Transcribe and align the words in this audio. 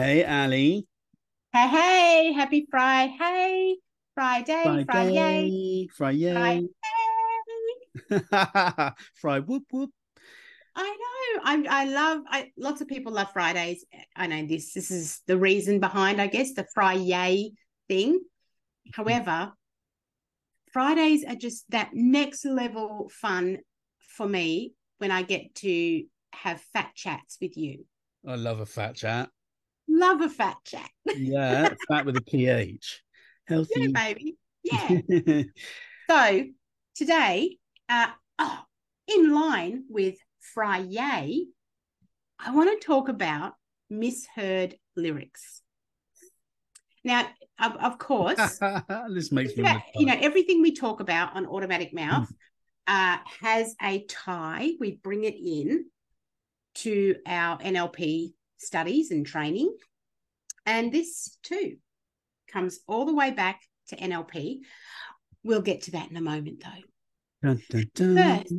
Hey, 0.00 0.24
Ali. 0.24 0.86
Hey, 1.52 1.68
hey, 1.68 2.32
happy 2.32 2.66
Friday. 2.70 3.14
Hey, 3.18 3.76
Friday, 4.14 4.62
Friday, 4.86 5.88
Friday. 5.94 6.68
Friday. 8.08 8.94
Fry 9.20 9.40
whoop 9.40 9.64
whoop. 9.70 9.90
I 10.74 10.96
know. 11.02 11.42
I 11.44 11.66
I 11.68 11.84
love 11.84 12.22
I 12.30 12.50
lots 12.56 12.80
of 12.80 12.88
people 12.88 13.12
love 13.12 13.30
Fridays. 13.34 13.84
I 14.16 14.26
know 14.26 14.46
this 14.46 14.72
this 14.72 14.90
is 14.90 15.20
the 15.26 15.36
reason 15.36 15.80
behind, 15.80 16.18
I 16.18 16.28
guess, 16.28 16.54
the 16.54 16.66
Friday 16.72 17.52
thing. 17.86 18.22
However, 18.94 19.52
Fridays 20.72 21.26
are 21.26 21.36
just 21.36 21.70
that 21.72 21.90
next 21.92 22.46
level 22.46 23.10
fun 23.12 23.58
for 23.98 24.26
me 24.26 24.72
when 24.96 25.10
I 25.10 25.24
get 25.24 25.54
to 25.56 26.04
have 26.32 26.62
fat 26.72 26.92
chats 26.94 27.36
with 27.38 27.58
you. 27.58 27.84
I 28.26 28.36
love 28.36 28.60
a 28.60 28.66
fat 28.66 28.96
chat. 28.96 29.28
Love 29.90 30.20
a 30.20 30.28
fat 30.28 30.56
chat. 30.64 30.88
Yeah, 31.16 31.74
fat 31.88 32.06
with 32.06 32.16
a 32.16 32.22
pH. 32.22 33.02
Yeah, 33.48 33.56
Healthy. 33.56 33.92
baby. 33.92 34.36
Yeah. 34.62 35.42
So 36.10 36.44
today, 36.96 37.58
uh, 37.88 38.08
oh, 38.40 38.58
in 39.06 39.32
line 39.32 39.84
with 39.88 40.16
Friday, 40.40 41.44
I 42.36 42.50
want 42.52 42.80
to 42.80 42.84
talk 42.84 43.08
about 43.08 43.52
misheard 43.88 44.74
lyrics. 44.96 45.62
Now, 47.04 47.28
of, 47.60 47.76
of 47.76 47.98
course, 47.98 48.58
this 49.14 49.30
makes 49.30 49.56
me 49.56 49.62
yeah, 49.62 49.74
wanna 49.74 49.82
you 49.98 50.06
know, 50.06 50.16
everything 50.20 50.62
we 50.62 50.74
talk 50.74 50.98
about 50.98 51.36
on 51.36 51.46
Automatic 51.46 51.94
Mouth 51.94 52.28
uh, 52.88 53.18
has 53.40 53.76
a 53.80 54.04
tie. 54.06 54.70
We 54.80 54.96
bring 54.96 55.22
it 55.22 55.36
in 55.36 55.86
to 56.76 57.14
our 57.24 57.58
NLP 57.58 58.32
studies 58.60 59.10
and 59.10 59.26
training. 59.26 59.74
And 60.66 60.92
this 60.92 61.36
too 61.42 61.76
comes 62.48 62.80
all 62.86 63.06
the 63.06 63.14
way 63.14 63.30
back 63.30 63.60
to 63.88 63.96
NLP. 63.96 64.58
We'll 65.42 65.62
get 65.62 65.82
to 65.82 65.92
that 65.92 66.10
in 66.10 66.16
a 66.16 66.20
moment, 66.20 66.62
though. 66.62 67.48
Dun, 67.48 67.62
dun, 67.70 67.90
dun. 67.94 68.16
First, 68.16 68.54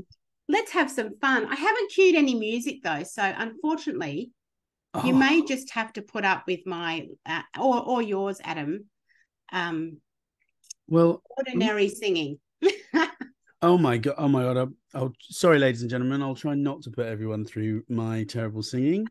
let's 0.48 0.72
have 0.72 0.90
some 0.90 1.18
fun. 1.20 1.46
I 1.46 1.56
haven't 1.56 1.92
cued 1.92 2.16
any 2.16 2.36
music 2.36 2.80
though, 2.84 3.04
so 3.04 3.22
unfortunately, 3.24 4.32
you 5.06 5.14
Oh, 5.14 5.18
may 5.18 5.46
just 5.46 5.72
have 5.72 5.94
to 5.94 6.02
put 6.02 6.26
up 6.26 6.44
with 6.48 6.62
my 6.66 7.08
uh, 7.26 7.44
or 7.60 7.82
or 7.82 8.02
yours, 8.02 8.42
Adam. 8.44 8.86
Um, 9.54 9.98
well, 10.88 11.22
ordinary 11.38 11.88
singing. 11.88 12.40
oh 13.62 13.78
my 13.78 13.98
god, 13.98 14.16
oh 14.18 14.28
my 14.28 14.44
god. 14.44 14.58
I'll, 14.58 14.74
I'll 14.94 15.14
sorry, 15.22 15.60
ladies 15.60 15.82
and 15.82 15.90
gentlemen. 15.90 16.22
I'll 16.22 16.36
try 16.36 16.56
not 16.56 16.82
to 16.84 16.92
put 16.92 17.06
everyone 17.06 17.46
through 17.46 17.84
my 17.88 18.24
terrible 18.24 18.64
singing. 18.64 19.08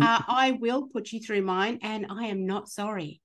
Uh, 0.00 0.22
I 0.28 0.58
will 0.60 0.88
put 0.88 1.12
you 1.12 1.20
through 1.20 1.42
mine, 1.42 1.78
and 1.82 2.06
I 2.10 2.26
am 2.26 2.46
not 2.46 2.68
sorry. 2.68 3.20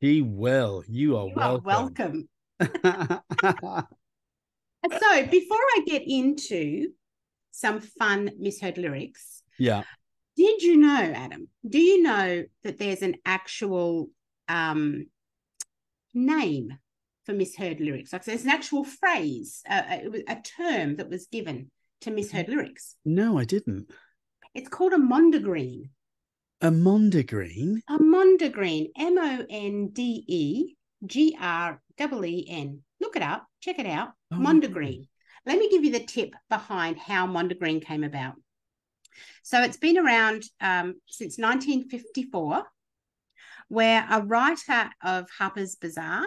He 0.00 0.22
will. 0.22 0.82
You 0.88 1.16
are 1.16 1.28
You 1.28 1.34
are 1.36 1.58
welcome. 1.58 2.28
welcome. 2.60 3.84
So, 4.90 5.26
before 5.26 5.58
I 5.58 5.82
get 5.86 6.02
into 6.06 6.90
some 7.50 7.80
fun 7.80 8.30
misheard 8.38 8.78
lyrics, 8.78 9.42
yeah. 9.58 9.82
did 10.36 10.62
you 10.62 10.76
know, 10.76 11.12
Adam? 11.14 11.48
Do 11.68 11.78
you 11.78 12.02
know 12.02 12.44
that 12.62 12.78
there's 12.78 13.02
an 13.02 13.16
actual 13.26 14.08
um, 14.48 15.06
name 16.14 16.78
for 17.24 17.32
misheard 17.32 17.80
lyrics? 17.80 18.12
Like 18.12 18.24
there's 18.24 18.44
an 18.44 18.50
actual 18.50 18.84
phrase, 18.84 19.62
it 19.68 20.12
was 20.12 20.22
a 20.28 20.36
term 20.36 20.96
that 20.96 21.10
was 21.10 21.26
given 21.26 21.70
to 22.02 22.12
misheard 22.12 22.48
lyrics. 22.48 22.94
No, 23.04 23.36
I 23.36 23.44
didn't. 23.44 23.90
It's 24.54 24.68
called 24.68 24.92
a 24.92 24.98
mondegreen. 24.98 25.90
A 26.60 26.70
mondegreen. 26.70 27.82
A 27.88 27.98
mondegreen, 27.98 28.88
M 28.96 29.16
O 29.16 29.46
N 29.48 29.88
D 29.92 30.24
E 30.26 30.74
G 31.06 31.36
R 31.40 31.80
E 32.00 32.04
E 32.24 32.46
N. 32.48 32.82
Look 33.00 33.14
it 33.14 33.22
up, 33.22 33.46
check 33.60 33.78
it 33.78 33.86
out. 33.86 34.10
Oh 34.32 34.36
mondegreen. 34.36 35.06
Let 35.46 35.58
me 35.58 35.70
give 35.70 35.84
you 35.84 35.92
the 35.92 36.04
tip 36.04 36.34
behind 36.50 36.98
how 36.98 37.28
mondegreen 37.28 37.80
came 37.84 38.02
about. 38.02 38.34
So 39.44 39.62
it's 39.62 39.76
been 39.76 39.98
around 39.98 40.44
um, 40.60 40.96
since 41.06 41.38
1954, 41.38 42.64
where 43.68 44.06
a 44.10 44.22
writer 44.22 44.90
of 45.02 45.28
Harper's 45.30 45.76
Bazaar, 45.76 46.26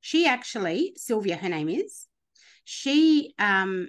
she 0.00 0.26
actually, 0.26 0.92
Sylvia, 0.96 1.36
her 1.36 1.48
name 1.48 1.68
is, 1.68 2.06
she 2.64 3.34
um, 3.38 3.88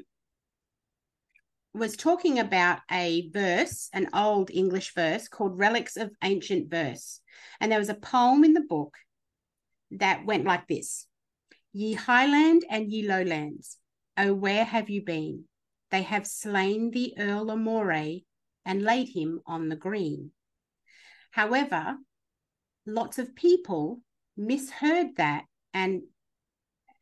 was 1.73 1.97
talking 1.97 2.37
about 2.39 2.79
a 2.91 3.29
verse, 3.29 3.89
an 3.93 4.07
old 4.13 4.51
English 4.51 4.93
verse 4.93 5.27
called 5.27 5.57
Relics 5.57 5.97
of 5.97 6.11
Ancient 6.23 6.69
Verse. 6.69 7.19
And 7.59 7.71
there 7.71 7.79
was 7.79 7.89
a 7.89 7.95
poem 7.95 8.43
in 8.43 8.53
the 8.53 8.61
book 8.61 8.95
that 9.91 10.25
went 10.25 10.45
like 10.45 10.67
this 10.67 11.07
Ye 11.71 11.93
highland 11.93 12.63
and 12.69 12.91
ye 12.91 13.07
lowlands, 13.07 13.77
oh, 14.17 14.33
where 14.33 14.63
have 14.63 14.89
you 14.89 15.01
been? 15.03 15.45
They 15.89 16.03
have 16.03 16.27
slain 16.27 16.91
the 16.91 17.15
Earl 17.17 17.49
of 17.49 17.59
Moray 17.59 18.21
and 18.65 18.83
laid 18.83 19.09
him 19.09 19.41
on 19.45 19.69
the 19.69 19.75
green. 19.75 20.31
However, 21.31 21.97
lots 22.85 23.17
of 23.17 23.35
people 23.35 24.01
misheard 24.37 25.15
that 25.17 25.45
and 25.73 26.03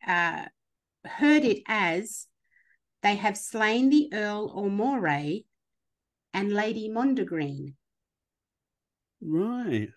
uh, 0.07 0.45
heard 1.05 1.43
it 1.43 1.63
as 1.67 2.27
they 3.03 3.15
have 3.15 3.37
slain 3.37 3.89
the 3.89 4.09
Earl 4.13 4.51
or 4.53 4.69
Moray 4.69 5.43
and 6.33 6.53
Lady 6.53 6.89
Mondegreen 6.89 7.73
Right. 9.21 9.89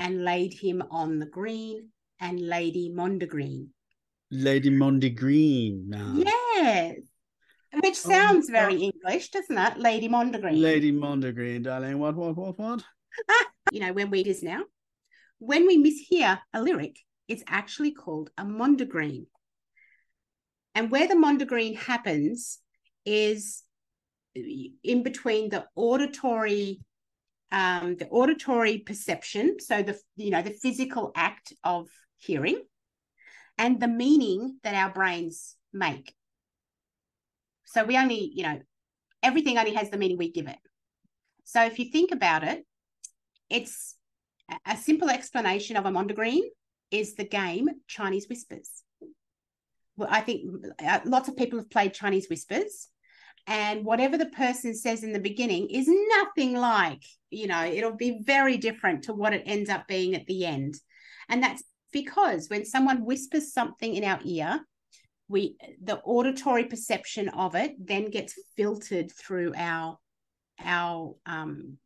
and 0.00 0.24
laid 0.24 0.52
him 0.54 0.82
on 0.90 1.18
the 1.18 1.26
green 1.26 1.90
and 2.20 2.40
Lady 2.40 2.90
Mondegreen. 2.90 3.68
Lady 4.30 4.70
Mondegreen 4.70 5.86
now. 5.88 6.14
Yes. 6.16 6.96
Which 7.72 7.98
Oh, 8.04 8.10
sounds 8.10 8.48
my 8.48 8.60
very 8.60 8.76
English, 8.76 9.30
doesn't 9.30 9.56
it? 9.58 9.78
Lady 9.78 10.08
Mondegreen. 10.08 10.60
Lady 10.60 10.92
Mondegreen, 10.92 11.62
darling. 11.64 11.98
What, 11.98 12.14
what, 12.14 12.36
what, 12.36 12.58
what? 12.58 12.84
you 13.72 13.80
know, 13.80 13.92
when 13.92 14.10
we 14.10 14.20
it 14.20 14.26
is 14.26 14.42
now. 14.42 14.62
When 15.38 15.66
we 15.66 15.76
mishear 15.82 16.38
a 16.52 16.62
lyric, 16.62 16.96
it's 17.28 17.42
actually 17.48 17.92
called 17.92 18.30
a 18.38 18.44
mondegreen. 18.44 19.26
And 20.74 20.90
where 20.90 21.06
the 21.06 21.14
mondegreen 21.14 21.76
happens 21.76 22.58
is 23.04 23.62
in 24.34 25.02
between 25.02 25.50
the 25.50 25.66
auditory 25.76 26.80
um, 27.52 27.96
the 27.96 28.08
auditory 28.08 28.78
perception, 28.78 29.60
so 29.60 29.82
the 29.82 29.96
you 30.16 30.30
know 30.30 30.42
the 30.42 30.50
physical 30.50 31.12
act 31.14 31.52
of 31.62 31.88
hearing, 32.16 32.60
and 33.56 33.80
the 33.80 33.86
meaning 33.86 34.58
that 34.64 34.74
our 34.74 34.92
brains 34.92 35.56
make. 35.72 36.14
So 37.64 37.84
we 37.84 37.96
only, 37.96 38.30
you 38.34 38.44
know, 38.44 38.60
everything 39.22 39.58
only 39.58 39.74
has 39.74 39.90
the 39.90 39.96
meaning 39.96 40.16
we 40.16 40.30
give 40.30 40.46
it. 40.46 40.58
So 41.44 41.64
if 41.64 41.78
you 41.78 41.86
think 41.86 42.12
about 42.12 42.44
it, 42.44 42.64
it's 43.50 43.96
a- 44.66 44.76
simple 44.76 45.10
explanation 45.10 45.76
of 45.76 45.86
a 45.86 45.90
mondegreen 45.90 46.42
is 46.90 47.14
the 47.14 47.24
game 47.24 47.68
Chinese 47.88 48.28
Whispers. 48.28 48.83
I 50.00 50.20
think 50.20 50.50
uh, 50.84 51.00
lots 51.04 51.28
of 51.28 51.36
people 51.36 51.58
have 51.58 51.70
played 51.70 51.94
Chinese 51.94 52.28
Whispers, 52.28 52.88
and 53.46 53.84
whatever 53.84 54.16
the 54.16 54.26
person 54.26 54.74
says 54.74 55.04
in 55.04 55.12
the 55.12 55.20
beginning 55.20 55.68
is 55.70 55.88
nothing 55.88 56.54
like, 56.54 57.02
you 57.30 57.46
know, 57.46 57.64
it'll 57.64 57.96
be 57.96 58.20
very 58.22 58.56
different 58.56 59.04
to 59.04 59.12
what 59.12 59.34
it 59.34 59.42
ends 59.46 59.68
up 59.68 59.86
being 59.86 60.14
at 60.14 60.26
the 60.26 60.46
end. 60.46 60.74
And 61.28 61.42
that's 61.42 61.62
because 61.92 62.48
when 62.48 62.64
someone 62.64 63.04
whispers 63.04 63.52
something 63.52 63.94
in 63.94 64.04
our 64.04 64.20
ear, 64.24 64.60
we 65.28 65.56
the 65.82 65.98
auditory 66.00 66.64
perception 66.64 67.28
of 67.30 67.54
it 67.54 67.74
then 67.78 68.10
gets 68.10 68.34
filtered 68.56 69.10
through 69.10 69.54
our 69.56 69.98
our 70.60 71.14
um 71.26 71.78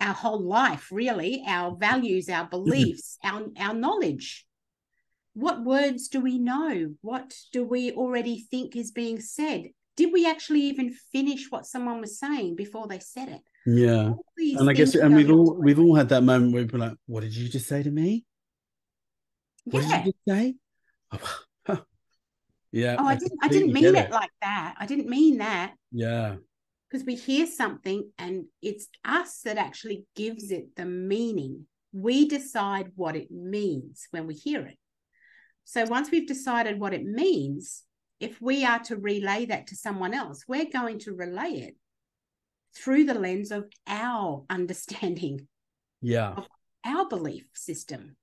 our 0.00 0.12
whole 0.12 0.42
life 0.42 0.88
really 0.92 1.42
our 1.48 1.74
values 1.76 2.28
our 2.28 2.46
beliefs 2.46 3.18
our 3.24 3.46
our 3.58 3.74
knowledge 3.74 4.45
what 5.36 5.62
words 5.62 6.08
do 6.08 6.18
we 6.20 6.38
know 6.38 6.94
what 7.02 7.34
do 7.52 7.62
we 7.62 7.92
already 7.92 8.40
think 8.50 8.74
is 8.74 8.90
being 8.90 9.20
said 9.20 9.68
did 9.96 10.10
we 10.12 10.26
actually 10.26 10.60
even 10.60 10.94
finish 11.12 11.50
what 11.50 11.66
someone 11.66 12.00
was 12.00 12.18
saying 12.18 12.56
before 12.56 12.86
they 12.88 12.98
said 12.98 13.28
it 13.28 13.42
Yeah. 13.66 14.12
And 14.58 14.70
I 14.70 14.72
guess 14.72 14.94
and 14.94 15.14
we've 15.14 15.30
all 15.30 15.50
we've 15.66 15.78
all 15.78 15.94
had 15.94 16.08
that 16.10 16.22
moment 16.22 16.52
where 16.54 16.66
we're 16.70 16.78
like, 16.86 16.96
what 17.06 17.20
did 17.22 17.34
you 17.36 17.48
just 17.48 17.68
say 17.68 17.82
to 17.82 17.90
me? 17.90 18.24
What 19.64 19.82
yeah 19.82 19.88
did 20.02 20.06
you 20.06 20.12
just 20.12 20.24
say? 20.32 20.54
Oh, 21.12 21.38
yeah. 22.72 22.96
oh 22.98 23.06
i 23.06 23.16
didn't 23.16 23.38
i 23.42 23.48
didn't 23.48 23.72
mean 23.72 23.94
it 23.94 24.10
like 24.10 24.34
that 24.42 24.74
i 24.78 24.86
didn't 24.86 25.08
mean 25.08 25.38
that 25.38 25.74
Yeah. 25.92 26.36
because 26.88 27.04
we 27.06 27.14
hear 27.14 27.46
something 27.46 28.10
and 28.18 28.34
it's 28.62 28.86
us 29.04 29.40
that 29.44 29.58
actually 29.58 30.06
gives 30.14 30.50
it 30.50 30.76
the 30.76 30.86
meaning. 30.86 31.66
We 31.92 32.16
decide 32.28 32.92
what 32.94 33.16
it 33.16 33.30
means 33.30 34.06
when 34.10 34.26
we 34.26 34.34
hear 34.34 34.62
it. 34.72 34.78
So 35.68 35.84
once 35.86 36.12
we've 36.12 36.28
decided 36.28 36.78
what 36.78 36.94
it 36.94 37.04
means, 37.04 37.82
if 38.20 38.40
we 38.40 38.64
are 38.64 38.78
to 38.84 38.96
relay 38.96 39.46
that 39.46 39.66
to 39.66 39.76
someone 39.76 40.14
else, 40.14 40.44
we're 40.46 40.70
going 40.70 41.00
to 41.00 41.12
relay 41.12 41.54
it 41.54 41.76
through 42.74 43.04
the 43.04 43.14
lens 43.14 43.50
of 43.50 43.64
our 43.88 44.44
understanding, 44.50 45.48
Yeah. 46.00 46.36
our 46.84 47.08
belief 47.08 47.48
system. 47.54 48.16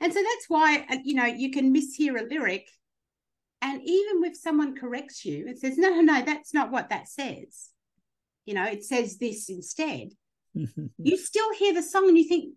And 0.00 0.14
so 0.14 0.22
that's 0.22 0.46
why, 0.48 0.86
uh, 0.88 0.96
you 1.04 1.14
know, 1.14 1.26
you 1.26 1.50
can 1.50 1.74
mishear 1.74 2.18
a 2.18 2.24
lyric. 2.24 2.70
And 3.60 3.82
even 3.84 4.24
if 4.24 4.34
someone 4.34 4.74
corrects 4.74 5.26
you 5.26 5.46
and 5.46 5.58
says, 5.58 5.76
no, 5.76 5.90
no, 5.90 6.00
no, 6.00 6.22
that's 6.24 6.54
not 6.54 6.70
what 6.70 6.88
that 6.88 7.06
says, 7.06 7.68
you 8.46 8.54
know, 8.54 8.64
it 8.64 8.82
says 8.82 9.18
this 9.18 9.50
instead, 9.50 10.08
you 10.54 11.18
still 11.18 11.52
hear 11.52 11.74
the 11.74 11.82
song 11.82 12.08
and 12.08 12.16
you 12.16 12.24
think? 12.24 12.54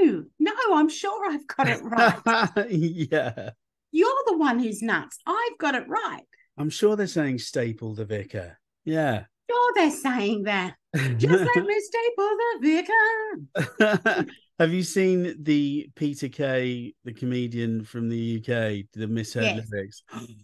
No, 0.00 0.24
no, 0.38 0.52
I'm 0.74 0.88
sure 0.88 1.30
I've 1.30 1.46
got 1.46 1.68
it 1.68 1.80
right. 1.82 2.66
yeah. 2.70 3.50
You're 3.90 4.22
the 4.26 4.36
one 4.36 4.58
who's 4.58 4.82
nuts. 4.82 5.18
I've 5.26 5.58
got 5.58 5.74
it 5.74 5.88
right. 5.88 6.24
I'm 6.56 6.70
sure 6.70 6.96
they're 6.96 7.06
saying 7.06 7.38
staple 7.38 7.94
the 7.94 8.04
vicar. 8.04 8.58
Yeah. 8.84 9.24
Sure, 9.50 9.72
they're 9.74 9.90
saying 9.90 10.42
that. 10.44 10.74
Just 10.94 11.44
let 11.44 11.64
me 11.64 11.80
staple 11.80 12.36
the 12.60 12.86
vicar. 13.80 14.26
Have 14.58 14.72
you 14.72 14.82
seen 14.82 15.36
the 15.42 15.88
Peter 15.94 16.28
Kay, 16.28 16.94
the 17.04 17.12
comedian 17.12 17.84
from 17.84 18.08
the 18.08 18.36
UK, 18.38 18.86
the 18.92 19.06
misheard 19.06 19.44
Yes. 19.56 19.68
lyrics? 19.70 20.02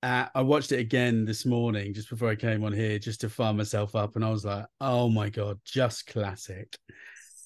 Uh, 0.00 0.26
I 0.32 0.42
watched 0.42 0.70
it 0.70 0.78
again 0.78 1.24
this 1.24 1.44
morning 1.44 1.92
just 1.92 2.08
before 2.08 2.28
I 2.28 2.36
came 2.36 2.62
on 2.62 2.72
here 2.72 3.00
just 3.00 3.20
to 3.22 3.28
fire 3.28 3.52
myself 3.52 3.96
up, 3.96 4.14
and 4.14 4.24
I 4.24 4.30
was 4.30 4.44
like, 4.44 4.64
"Oh 4.80 5.08
my 5.08 5.28
god, 5.28 5.58
just 5.64 6.06
classic!" 6.06 6.78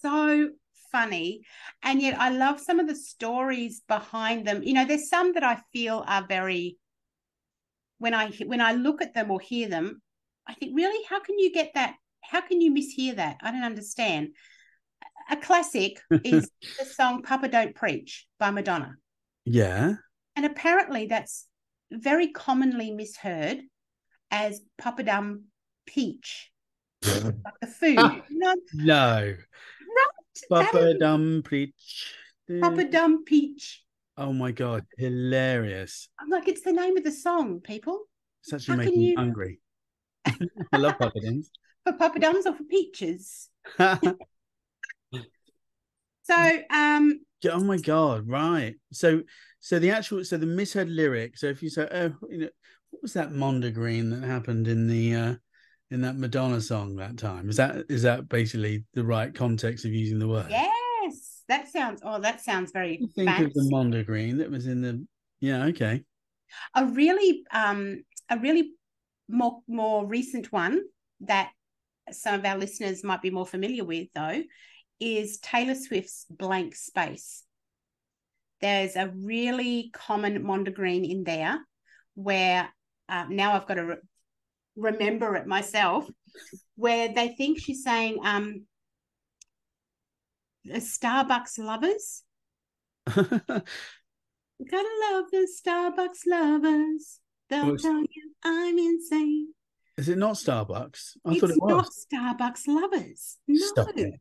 so 0.03 0.51
funny. 0.93 1.41
And 1.83 2.01
yet 2.01 2.19
I 2.21 2.31
love 2.31 2.61
some 2.61 2.79
of 2.79 2.87
the 2.87 2.95
stories 2.95 3.83
behind 3.89 4.47
them. 4.47 4.63
You 4.63 4.75
know, 4.75 4.85
there's 4.85 5.09
some 5.09 5.33
that 5.33 5.43
I 5.43 5.59
feel 5.73 6.05
are 6.07 6.25
very 6.27 6.77
when 7.99 8.15
I 8.15 8.31
when 8.47 8.61
I 8.61 8.73
look 8.73 9.01
at 9.01 9.15
them 9.15 9.31
or 9.31 9.41
hear 9.41 9.69
them, 9.69 10.03
I 10.47 10.55
think, 10.55 10.77
really, 10.77 11.05
how 11.09 11.21
can 11.21 11.39
you 11.39 11.53
get 11.53 11.73
that? 11.75 11.95
How 12.21 12.41
can 12.41 12.61
you 12.61 12.73
mishear 12.73 13.17
that? 13.17 13.39
I 13.41 13.51
don't 13.51 13.65
understand. 13.65 14.29
A 15.31 15.37
classic 15.37 16.01
is 16.25 16.51
the 16.79 16.85
song 16.85 17.23
Papa 17.23 17.49
Don't 17.49 17.75
Preach 17.75 18.27
by 18.39 18.51
Madonna. 18.51 18.97
Yeah, 19.45 19.95
And 20.37 20.47
apparently 20.47 21.07
that's 21.07 21.47
very 21.91 22.29
commonly 22.29 22.91
misheard 22.91 23.63
as 24.31 24.61
Papadum 24.81 25.45
Peach, 25.87 26.51
like 27.05 27.61
the 27.61 27.67
food. 27.67 28.23
no, 28.31 28.55
no, 28.75 29.35
that 29.35 29.37
Papa 30.49 30.95
Dum 30.99 31.43
Preach. 31.45 32.15
Papadum 32.51 33.25
Peach. 33.25 33.83
Oh 34.17 34.33
my 34.33 34.53
god, 34.53 34.85
hilarious! 34.99 36.09
I'm 36.21 36.29
like, 36.29 36.49
it's 36.49 36.63
the 36.63 36.73
name 36.73 36.97
of 36.97 37.05
the 37.05 37.13
song, 37.13 37.61
people. 37.61 38.03
It's 38.43 38.53
actually 38.53 38.73
How 38.73 38.83
making 38.85 39.01
me 39.01 39.15
hungry. 39.15 39.61
I 40.27 40.77
love 40.77 40.99
Papa 40.99 41.21
Dums. 41.21 41.51
For 41.85 41.95
Papadums 41.95 42.47
or 42.47 42.55
for 42.55 42.63
peaches. 42.63 43.49
So 46.25 46.63
um 46.71 47.21
oh 47.51 47.65
my 47.65 47.77
god 47.79 48.29
right 48.29 48.77
so 48.93 49.23
so 49.59 49.79
the 49.81 49.91
actual 49.91 50.25
so 50.25 50.37
the 50.37 50.47
misheard 50.47 50.89
lyric 50.89 51.37
so 51.37 51.47
if 51.47 51.63
you 51.63 51.69
say 51.69 51.89
oh 51.91 52.15
you 52.31 52.39
know 52.39 52.49
what 52.91 53.03
was 53.03 53.13
that 53.15 53.33
mondegreen 53.33 54.11
that 54.11 54.27
happened 54.27 54.69
in 54.69 54.87
the 54.87 55.15
uh 55.15 55.35
in 55.93 56.01
that 56.01 56.17
madonna 56.17 56.61
song 56.61 56.97
that 56.97 57.17
time 57.17 57.49
is 57.49 57.57
that 57.57 57.85
is 57.89 58.03
that 58.03 58.29
basically 58.29 58.85
the 58.95 59.05
right 59.05 59.35
context 59.35 59.85
of 59.85 59.93
using 59.93 60.19
the 60.19 60.29
word 60.29 60.47
yes, 60.49 61.43
that 61.49 61.69
sounds 61.69 62.01
oh, 62.05 62.21
that 62.21 62.41
sounds 62.41 62.73
very 62.73 62.97
think 63.15 63.29
of 63.29 63.53
the 63.53 63.71
fancy. 63.71 63.71
mondegreen 63.73 64.39
that 64.39 64.51
was 64.51 64.67
in 64.67 64.81
the 64.81 65.05
yeah 65.41 65.65
okay 65.65 66.03
a 66.75 66.87
really 66.87 67.43
um 67.53 68.03
a 68.31 68.39
really 68.39 68.73
more 69.29 69.61
more 69.69 70.07
recent 70.07 70.51
one 70.51 70.81
that 71.21 71.51
some 72.11 72.35
of 72.35 72.45
our 72.45 72.59
listeners 72.59 73.05
might 73.05 73.23
be 73.23 73.31
more 73.31 73.47
familiar 73.47 73.85
with 73.85 74.09
though 74.15 74.43
is 75.03 75.39
Taylor 75.39 75.75
Swift's 75.75 76.27
Blank 76.31 76.77
Space. 76.77 77.43
There's 78.61 78.95
a 78.95 79.09
really 79.09 79.91
common 79.93 80.45
mondegreen 80.45 81.11
in 81.11 81.25
there 81.25 81.59
where 82.15 82.69
uh, 83.09 83.27
now 83.29 83.55
I've 83.55 83.67
got 83.67 83.75
to 83.75 83.85
re- 83.85 83.97
remember 84.77 85.35
it 85.37 85.47
myself 85.47 86.09
where 86.77 87.13
they 87.13 87.29
think 87.29 87.59
she's 87.61 87.83
saying 87.85 88.19
um 88.25 88.65
the 90.65 90.75
Starbucks 90.81 91.59
lovers 91.59 92.23
Gotta 94.71 94.89
love 95.11 95.25
the 95.33 95.49
Starbucks 95.61 96.21
lovers. 96.27 97.19
They'll 97.51 97.67
Well, 97.67 97.77
tell 97.77 98.01
you 98.01 98.33
I'm 98.45 98.79
insane. 98.79 99.49
is 99.99 100.09
it 100.09 100.17
not 100.19 100.35
starbucks 100.37 101.17
i 101.27 101.33
it's 101.33 101.41
thought 101.41 101.51
it 101.51 101.59
was 101.61 102.07
not 102.13 102.39
Starbucks 102.41 102.69
lovers. 102.69 103.39
No, 103.49 104.13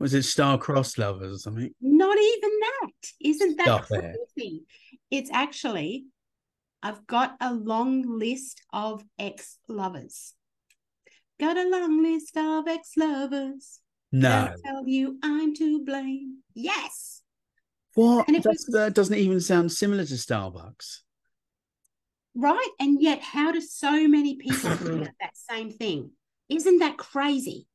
was 0.00 0.14
it 0.14 0.24
star 0.24 0.58
cross 0.58 0.98
lovers 0.98 1.32
or 1.32 1.38
something 1.38 1.72
not 1.80 2.18
even 2.18 2.50
that. 2.60 2.90
Isn't 3.20 3.56
that 3.58 3.84
Stop 3.86 3.86
it. 4.36 4.62
It's 5.12 5.30
actually, 5.32 6.06
I've 6.82 7.06
got 7.06 7.36
a 7.40 7.52
long 7.52 8.18
list 8.18 8.62
of 8.72 9.04
ex 9.18 9.58
lovers. 9.68 10.34
Got 11.38 11.56
a 11.56 11.68
long 11.68 12.02
list 12.02 12.36
of 12.36 12.68
ex 12.68 12.92
lovers. 12.96 13.80
no 14.10 14.28
They'll 14.46 14.62
tell 14.64 14.88
you 14.88 15.18
I'm 15.22 15.54
to 15.56 15.84
blame. 15.84 16.38
Yes. 16.54 17.22
what 17.94 18.28
And 18.28 18.42
That's, 18.42 18.66
that 18.72 18.94
doesn't 18.94 19.16
even 19.16 19.40
sound 19.40 19.72
similar 19.72 20.04
to 20.04 20.14
starbucks 20.14 20.98
Right. 22.34 22.70
And 22.80 23.00
yet, 23.00 23.20
how 23.20 23.52
do 23.52 23.60
so 23.60 24.08
many 24.08 24.36
people 24.36 24.70
think 24.76 25.08
that 25.20 25.36
same 25.36 25.70
thing? 25.70 26.10
Isn't 26.48 26.78
that 26.78 26.96
crazy? 26.96 27.66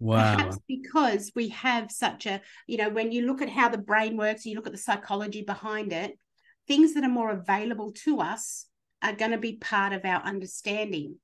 wow 0.00 0.36
Perhaps 0.36 0.58
because 0.68 1.30
we 1.36 1.50
have 1.50 1.90
such 1.90 2.26
a, 2.26 2.40
you 2.66 2.76
know, 2.76 2.88
when 2.90 3.12
you 3.12 3.26
look 3.26 3.42
at 3.42 3.48
how 3.48 3.68
the 3.68 3.78
brain 3.78 4.16
works, 4.16 4.44
you 4.44 4.56
look 4.56 4.66
at 4.66 4.72
the 4.72 4.78
psychology 4.78 5.42
behind 5.42 5.92
it, 5.92 6.18
things 6.66 6.94
that 6.94 7.04
are 7.04 7.08
more 7.08 7.30
available 7.30 7.92
to 8.04 8.20
us 8.20 8.66
are 9.02 9.12
going 9.12 9.32
to 9.32 9.38
be 9.38 9.56
part 9.56 9.92
of 9.92 10.04
our 10.04 10.22
understanding. 10.22 11.16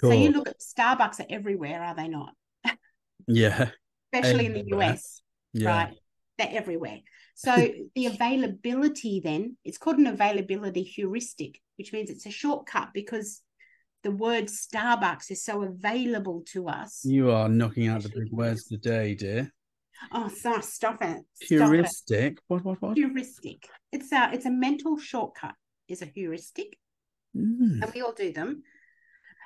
So 0.00 0.12
you 0.12 0.30
look 0.30 0.48
at 0.48 0.60
Starbucks 0.60 1.20
are 1.20 1.26
everywhere, 1.28 1.82
are 1.82 1.94
they 1.94 2.08
not? 2.08 2.32
yeah 3.26 3.70
Especially 4.12 4.46
in 4.46 4.52
the 4.54 4.64
US, 4.76 5.22
yeah 5.52 5.68
right? 5.68 5.94
They're 6.38 6.50
everywhere. 6.52 7.00
So 7.34 7.54
the 7.94 8.06
availability 8.06 9.20
then, 9.22 9.56
it's 9.64 9.78
called 9.78 9.98
an 9.98 10.06
availability 10.06 10.82
heuristic, 10.82 11.60
which 11.76 11.92
means 11.92 12.10
it's 12.10 12.26
a 12.26 12.30
shortcut 12.30 12.90
because 12.94 13.42
the 14.02 14.10
word 14.12 14.46
Starbucks 14.46 15.30
is 15.30 15.44
so 15.44 15.62
available 15.62 16.44
to 16.52 16.68
us. 16.68 17.00
You 17.04 17.30
are 17.32 17.48
knocking 17.48 17.88
out 17.88 18.02
the 18.02 18.10
big 18.10 18.30
words 18.30 18.64
today, 18.64 19.14
dear. 19.14 19.52
Oh, 20.12 20.28
so 20.28 20.60
stop 20.60 21.02
it. 21.02 21.18
Stop 21.34 21.42
it. 21.42 21.48
Heuristic. 21.48 22.38
What? 22.48 22.64
What? 22.64 22.80
What? 22.82 22.96
heuristic. 22.96 23.66
It's 23.92 24.12
a 24.12 24.30
it's 24.32 24.46
a 24.46 24.50
mental 24.50 24.98
shortcut. 24.98 25.54
Is 25.88 26.02
a 26.02 26.06
heuristic, 26.06 26.76
Mm. 27.36 27.82
and 27.82 27.92
we 27.94 28.02
all 28.02 28.12
do 28.12 28.32
them. 28.32 28.62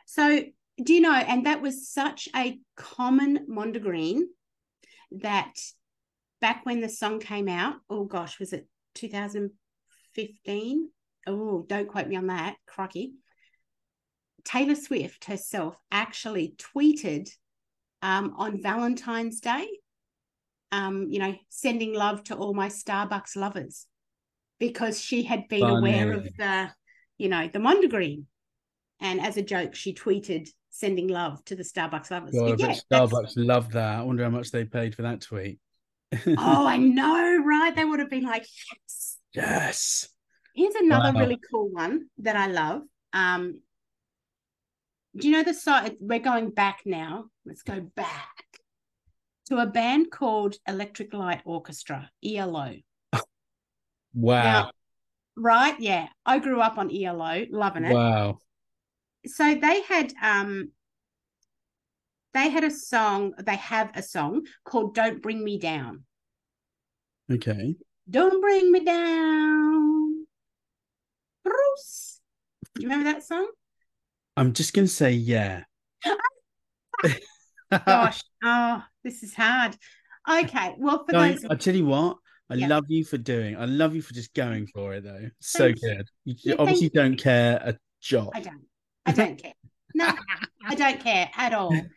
So 0.06 0.42
do 0.82 0.92
you 0.94 1.00
know? 1.00 1.12
And 1.14 1.46
that 1.46 1.62
was 1.62 1.88
such 1.88 2.28
a 2.34 2.58
common 2.76 3.46
mondegreen 3.48 4.22
that 5.12 5.54
back 6.40 6.64
when 6.66 6.80
the 6.80 6.88
song 6.88 7.20
came 7.20 7.48
out. 7.48 7.76
Oh 7.88 8.04
gosh, 8.04 8.38
was 8.40 8.52
it 8.52 8.66
2015? 8.94 10.90
Oh, 11.26 11.64
don't 11.68 11.88
quote 11.88 12.08
me 12.08 12.16
on 12.16 12.26
that. 12.26 12.56
Crocky. 12.66 13.12
Taylor 14.44 14.74
Swift 14.74 15.26
herself 15.26 15.76
actually 15.92 16.56
tweeted 16.58 17.28
um, 18.02 18.34
on 18.36 18.60
Valentine's 18.60 19.38
Day 19.40 19.68
um, 20.72 21.06
you 21.10 21.18
know, 21.18 21.34
sending 21.50 21.94
love 21.94 22.24
to 22.24 22.34
all 22.34 22.54
my 22.54 22.68
Starbucks 22.68 23.36
lovers 23.36 23.86
because 24.58 25.00
she 25.00 25.22
had 25.22 25.46
been 25.48 25.62
aware 25.62 26.12
of 26.12 26.24
the, 26.38 26.70
you 27.18 27.28
know, 27.28 27.48
the 27.52 27.58
mondegreen. 27.58 28.24
And 29.00 29.20
as 29.20 29.36
a 29.36 29.42
joke, 29.42 29.74
she 29.74 29.92
tweeted 29.92 30.48
sending 30.70 31.08
love 31.08 31.44
to 31.44 31.56
the 31.56 31.62
Starbucks 31.62 32.10
lovers. 32.10 32.34
God, 32.34 32.58
yeah, 32.58 32.74
Starbucks 32.90 33.32
loved 33.36 33.72
that. 33.72 33.98
I 33.98 34.02
wonder 34.02 34.24
how 34.24 34.30
much 34.30 34.50
they 34.50 34.64
paid 34.64 34.94
for 34.94 35.02
that 35.02 35.20
tweet. 35.20 35.58
oh, 36.26 36.66
I 36.66 36.76
know, 36.78 37.42
right? 37.44 37.74
They 37.76 37.84
would 37.84 38.00
have 38.00 38.10
been 38.10 38.24
like, 38.24 38.46
yes. 38.72 39.18
yes. 39.34 40.08
Here's 40.54 40.74
another 40.74 41.12
Wow. 41.12 41.20
really 41.20 41.40
cool 41.50 41.68
one 41.70 42.06
that 42.18 42.36
I 42.36 42.46
love. 42.46 42.82
Um, 43.12 43.60
do 45.16 45.28
you 45.28 45.34
know 45.34 45.42
the 45.42 45.54
site? 45.54 45.96
We're 46.00 46.18
going 46.18 46.50
back 46.50 46.80
now. 46.86 47.26
Let's 47.44 47.62
go 47.62 47.80
back 47.80 48.51
to 49.52 49.58
a 49.58 49.66
band 49.66 50.10
called 50.10 50.56
Electric 50.66 51.12
Light 51.12 51.42
Orchestra, 51.44 52.10
ELO. 52.24 52.74
Wow. 54.14 54.42
Now, 54.42 54.70
right? 55.36 55.78
Yeah, 55.78 56.08
I 56.24 56.38
grew 56.38 56.60
up 56.60 56.78
on 56.78 56.90
ELO, 56.90 57.44
loving 57.50 57.84
it. 57.84 57.92
wow. 57.92 58.38
So 59.26 59.54
they 59.54 59.82
had 59.82 60.14
um, 60.22 60.70
they 62.32 62.48
had 62.48 62.64
a 62.64 62.70
song. 62.70 63.34
They 63.38 63.56
have 63.56 63.90
a 63.94 64.02
song 64.02 64.46
called 64.64 64.94
"Don't 64.94 65.20
Bring 65.22 65.44
Me 65.44 65.58
Down." 65.58 66.04
Okay. 67.30 67.76
Don't 68.08 68.40
bring 68.40 68.72
me 68.72 68.84
down, 68.84 70.26
Bruce. 71.44 72.20
You 72.78 72.88
remember 72.88 73.12
that 73.12 73.22
song? 73.22 73.50
I'm 74.36 74.54
just 74.54 74.72
gonna 74.72 74.88
say 74.88 75.12
yeah. 75.12 75.64
Gosh, 77.86 78.22
oh, 78.44 78.82
this 79.04 79.22
is 79.22 79.34
hard. 79.34 79.76
Okay, 80.30 80.74
well, 80.78 81.04
for 81.04 81.12
No, 81.12 81.28
those, 81.30 81.44
I 81.50 81.54
tell 81.56 81.74
you 81.74 81.86
what, 81.86 82.18
I 82.50 82.54
Yeah. 82.54 82.68
love 82.68 82.84
you 82.88 83.04
for 83.04 83.18
doing. 83.18 83.56
I 83.56 83.64
love 83.64 83.94
you 83.94 84.02
for 84.02 84.14
just 84.14 84.34
going 84.34 84.66
for 84.66 84.94
it 84.94 85.04
though. 85.04 85.28
So 85.40 85.66
you. 85.66 85.74
good. 85.74 86.08
You 86.24 86.34
Yeah, 86.44 86.54
obviously 86.58 86.84
you. 86.84 86.90
don't 86.90 87.16
care 87.16 87.56
a 87.64 87.76
jot. 88.00 88.30
I 88.34 88.40
don't, 88.40 88.62
I 89.06 89.12
don't 89.12 89.42
care. 89.42 89.54
No, 89.94 90.12
I 90.64 90.74
don't 90.74 91.00
care 91.00 91.30
at 91.36 91.52
all. 91.54 91.74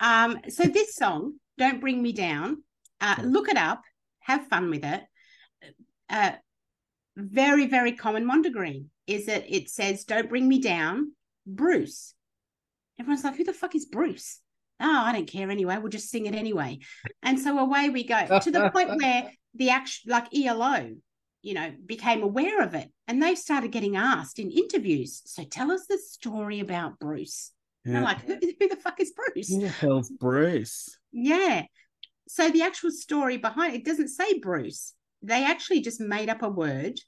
Um, 0.00 0.40
so 0.48 0.64
this 0.66 0.96
song, 0.96 1.34
"Don't 1.56 1.80
Bring 1.80 2.02
Me 2.02 2.12
Down," 2.12 2.64
uh, 3.00 3.14
look 3.22 3.48
it 3.48 3.56
up, 3.56 3.80
have 4.18 4.48
fun 4.48 4.68
with 4.68 4.84
it. 4.84 5.02
Uh, 6.10 6.32
very, 7.16 7.66
very 7.66 7.92
common 7.92 8.24
Mondegreen 8.26 8.86
is 9.06 9.26
that 9.26 9.44
it 9.48 9.70
says, 9.70 10.04
"Don't 10.04 10.28
bring 10.28 10.48
me 10.48 10.58
down, 10.60 11.12
Bruce." 11.46 12.14
Everyone's 12.98 13.22
like, 13.22 13.36
"Who 13.36 13.44
the 13.44 13.52
fuck 13.52 13.74
is 13.76 13.86
Bruce?" 13.86 14.40
Oh, 14.80 15.02
I 15.04 15.12
don't 15.12 15.26
care 15.30 15.50
anyway. 15.50 15.78
We'll 15.78 15.88
just 15.90 16.10
sing 16.10 16.26
it 16.26 16.34
anyway. 16.34 16.80
And 17.22 17.38
so 17.38 17.58
away 17.58 17.90
we 17.90 18.04
go 18.04 18.38
to 18.40 18.50
the 18.50 18.70
point 18.70 18.96
where 19.02 19.30
the 19.54 19.70
action, 19.70 20.10
like 20.10 20.26
ELO, 20.36 20.90
you 21.42 21.54
know, 21.54 21.72
became 21.86 22.22
aware 22.22 22.62
of 22.62 22.74
it, 22.74 22.90
and 23.06 23.22
they 23.22 23.34
started 23.34 23.70
getting 23.70 23.96
asked 23.96 24.38
in 24.38 24.50
interviews. 24.50 25.22
So 25.26 25.44
tell 25.44 25.70
us 25.70 25.86
the 25.86 25.98
story 25.98 26.60
about 26.60 26.98
Bruce. 26.98 27.52
And 27.84 27.92
Yeah. 27.94 28.00
they're 28.00 28.08
like, 28.08 28.20
who, 28.22 28.34
who 28.60 28.68
the 28.68 28.76
fuck 28.76 28.98
is 29.00 29.12
Bruce? 29.12 29.48
Who 29.48 29.60
the 29.60 29.68
hell's 29.68 30.10
Bruce? 30.20 30.98
Yeah. 31.12 31.64
So 32.28 32.48
the 32.50 32.62
actual 32.62 32.90
story 32.90 33.36
behind 33.36 33.74
it 33.74 33.84
doesn't 33.84 34.08
say 34.08 34.38
Bruce. 34.38 34.94
They 35.22 35.44
actually 35.44 35.82
just 35.82 36.00
made 36.00 36.28
up 36.30 36.42
a 36.42 36.48
word 36.48 36.98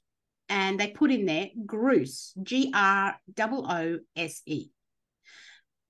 and 0.49 0.79
they 0.79 0.87
put 0.91 1.11
in 1.11 1.25
there 1.25 1.47
Groose, 1.65 2.33
G 2.41 2.71
R 2.73 3.15
O 3.39 3.65
O 3.69 3.99
S 4.15 4.41
E. 4.45 4.67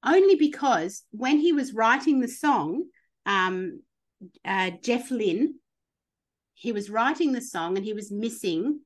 Only 0.06 0.36
because 0.36 1.04
when 1.12 1.39
he 1.39 1.54
was 1.54 1.74
writing 1.74 2.20
the 2.20 2.27
song, 2.27 2.86
um, 3.25 3.82
uh, 4.46 4.72
Jeff 4.82 5.12
Lynne, 5.12 5.56
he 6.54 6.72
was 6.72 6.89
writing 6.89 7.34
the 7.34 7.42
song 7.42 7.77
and 7.77 7.86
he 7.86 7.94
was 7.94 8.12
missing 8.12 8.80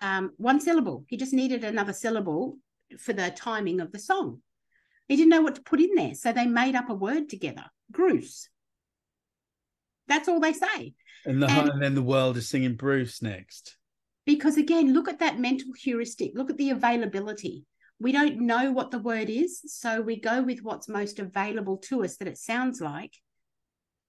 um, 0.00 0.30
one 0.36 0.60
syllable. 0.60 1.04
He 1.08 1.16
just 1.16 1.32
needed 1.32 1.64
another 1.64 1.92
syllable 1.92 2.58
for 2.98 3.12
the 3.12 3.30
timing 3.30 3.80
of 3.80 3.92
the 3.92 3.98
song. 3.98 4.40
He 5.08 5.16
didn't 5.16 5.30
know 5.30 5.42
what 5.42 5.56
to 5.56 5.62
put 5.62 5.80
in 5.80 5.94
there. 5.94 6.14
So 6.14 6.32
they 6.32 6.46
made 6.46 6.74
up 6.74 6.88
a 6.88 6.94
word 6.94 7.28
together, 7.28 7.64
Bruce. 7.90 8.48
That's 10.08 10.28
all 10.28 10.40
they 10.40 10.52
say. 10.52 10.94
And, 11.26 11.42
the, 11.42 11.50
And- 11.50 11.70
and 11.70 11.82
then 11.82 11.94
the 11.94 12.02
world 12.02 12.36
is 12.36 12.48
singing 12.48 12.76
Bruce 12.76 13.22
next. 13.22 13.76
Because 14.24 14.56
again, 14.56 14.92
look 14.94 15.08
at 15.08 15.18
that 15.18 15.40
mental 15.40 15.72
heuristic, 15.76 16.32
look 16.34 16.48
at 16.48 16.56
the 16.56 16.70
availability. 16.70 17.64
We 18.02 18.10
don't 18.10 18.40
know 18.40 18.72
what 18.72 18.90
the 18.90 18.98
word 18.98 19.30
is. 19.30 19.62
So 19.66 20.00
we 20.00 20.18
go 20.18 20.42
with 20.42 20.64
what's 20.64 20.88
most 20.88 21.20
available 21.20 21.76
to 21.88 22.02
us 22.02 22.16
that 22.16 22.26
it 22.26 22.36
sounds 22.36 22.80
like. 22.80 23.14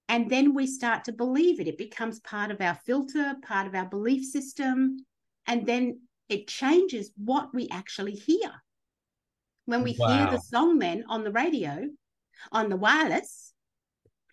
And 0.08 0.28
then 0.28 0.52
we 0.52 0.66
start 0.66 1.04
to 1.04 1.12
believe 1.12 1.60
it. 1.60 1.68
It 1.68 1.78
becomes 1.78 2.18
part 2.18 2.50
of 2.50 2.60
our 2.60 2.74
filter, 2.74 3.36
part 3.46 3.68
of 3.68 3.74
our 3.76 3.86
belief 3.86 4.24
system. 4.24 5.06
And 5.46 5.64
then 5.64 6.00
it 6.28 6.48
changes 6.48 7.12
what 7.16 7.54
we 7.54 7.68
actually 7.70 8.14
hear. 8.14 8.50
When 9.66 9.84
we 9.84 9.92
hear 9.92 10.28
the 10.28 10.40
song, 10.40 10.80
then 10.80 11.04
on 11.08 11.22
the 11.22 11.30
radio, 11.30 11.88
on 12.50 12.70
the 12.70 12.76
wireless, 12.76 13.52